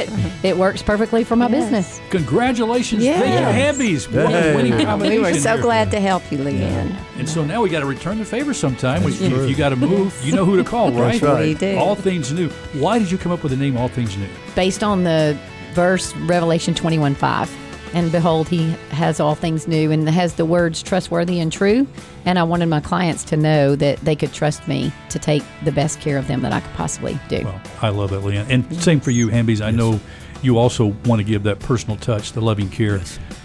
it 0.43 0.57
works 0.57 0.83
perfectly 0.83 1.25
for 1.25 1.37
my 1.37 1.49
business. 1.49 2.01
Congratulations. 2.11 3.03
Yes. 3.05 3.21
Thank 3.21 3.81
you, 3.81 3.87
Hambies. 3.97 4.07
What 4.11 4.27
a 4.27 4.29
Hey. 4.29 4.57
winning 4.57 4.77
We 4.77 4.85
combination 4.85 5.23
were 5.23 5.35
so 5.35 5.55
here. 5.55 5.63
glad 5.63 5.91
to 5.91 6.01
help 6.01 6.23
you, 6.31 6.39
Leanne. 6.39 6.95
And 7.19 7.29
so 7.29 7.45
now 7.45 7.61
we 7.63 7.69
got 7.69 7.81
to 7.81 7.87
return 7.87 8.19
the 8.19 8.25
favor 8.25 8.55
sometime. 8.55 9.03
If 9.03 9.19
true. 9.19 9.47
you 9.47 9.57
got 9.57 9.71
to 9.71 9.77
move, 9.77 10.19
you 10.25 10.33
know 10.35 10.45
who 10.45 10.57
to 10.57 10.65
call, 10.65 10.93
right? 10.93 11.21
That's 11.21 11.23
right. 11.23 11.41
We 11.47 11.55
do. 11.55 11.77
All 11.77 11.95
things 11.97 12.33
new. 12.33 12.49
Why 12.75 12.99
did 12.99 13.11
you 13.11 13.19
come 13.19 13.33
up 13.33 13.43
with 13.43 13.51
the 13.53 13.59
name 13.59 13.77
All 13.77 13.89
Things 13.89 14.17
New? 14.17 14.29
based 14.55 14.83
on 14.85 15.05
the 15.05 15.37
verse 15.75 16.15
Revelation 16.17 16.75
21 16.75 17.15
5. 17.17 17.68
And 17.95 18.13
behold, 18.13 18.49
he 18.49 18.71
has 18.91 19.21
all 19.21 19.35
things 19.35 19.67
new 19.67 19.91
and 19.91 20.09
has 20.09 20.35
the 20.35 20.45
words 20.45 20.83
trustworthy 20.83 21.41
and 21.41 21.53
true. 21.53 21.87
And 22.25 22.39
I 22.39 22.43
wanted 22.43 22.67
my 22.67 22.81
clients 22.81 23.25
to 23.25 23.37
know 23.37 23.77
that 23.77 23.99
they 24.01 24.15
could 24.15 24.33
trust 24.33 24.69
me 24.69 24.93
to 25.11 25.19
take 25.19 25.43
the 25.65 25.73
best 25.73 26.01
care 26.01 26.19
of 26.19 26.29
them 26.29 26.43
that 26.43 26.53
I 26.53 26.61
could 26.61 26.75
possibly 26.75 27.19
do. 27.29 27.45
Well, 27.45 27.61
I 27.81 27.89
love 27.89 28.11
that, 28.11 28.23
Leanne. 28.23 28.49
And 28.51 28.83
same 28.83 29.01
for 29.01 29.11
you, 29.11 29.29
Hambies. 29.29 29.61
I 29.61 29.71
know 29.71 30.01
you 30.43 30.59
also 30.59 30.87
want 31.05 31.21
to 31.21 31.25
give 31.25 31.43
that 31.45 31.59
personal 31.61 31.97
touch, 31.97 32.33
the 32.33 32.41
loving 32.41 32.69
care. 32.69 33.01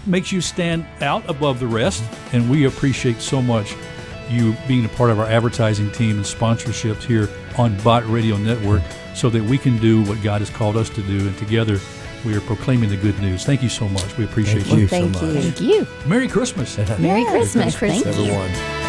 Makes 0.06 0.32
you 0.32 0.40
stand 0.40 0.86
out 1.00 1.28
above 1.28 1.58
the 1.60 1.66
rest. 1.66 2.04
And 2.32 2.50
we 2.50 2.66
appreciate 2.66 3.20
so 3.20 3.42
much 3.42 3.74
you 4.30 4.54
being 4.68 4.84
a 4.84 4.88
part 4.90 5.10
of 5.10 5.18
our 5.18 5.26
advertising 5.26 5.90
team 5.92 6.16
and 6.16 6.24
sponsorships 6.24 7.02
here 7.02 7.28
on 7.58 7.76
Bott 7.82 8.06
Radio 8.08 8.36
Network 8.36 8.82
so 9.14 9.30
that 9.30 9.42
we 9.42 9.58
can 9.58 9.78
do 9.78 10.02
what 10.04 10.22
God 10.22 10.40
has 10.40 10.50
called 10.50 10.76
us 10.76 10.88
to 10.90 11.02
do. 11.02 11.26
And 11.26 11.36
together 11.38 11.78
we 12.24 12.34
are 12.34 12.40
proclaiming 12.40 12.88
the 12.88 12.96
good 12.96 13.18
news. 13.20 13.44
Thank 13.44 13.62
you 13.62 13.68
so 13.68 13.88
much. 13.88 14.16
We 14.16 14.24
appreciate 14.24 14.62
Thank 14.64 14.80
you 14.80 14.88
so 14.88 14.96
Thank 14.96 15.12
much. 15.14 15.22
you. 15.22 15.40
Thank 15.40 15.60
you. 15.60 15.86
Merry 16.06 16.28
Christmas. 16.28 16.76
Merry 16.98 17.24
Christmas. 17.24 17.76
Thank 17.76 18.04
you. 18.04 18.10
Everyone. 18.10 18.83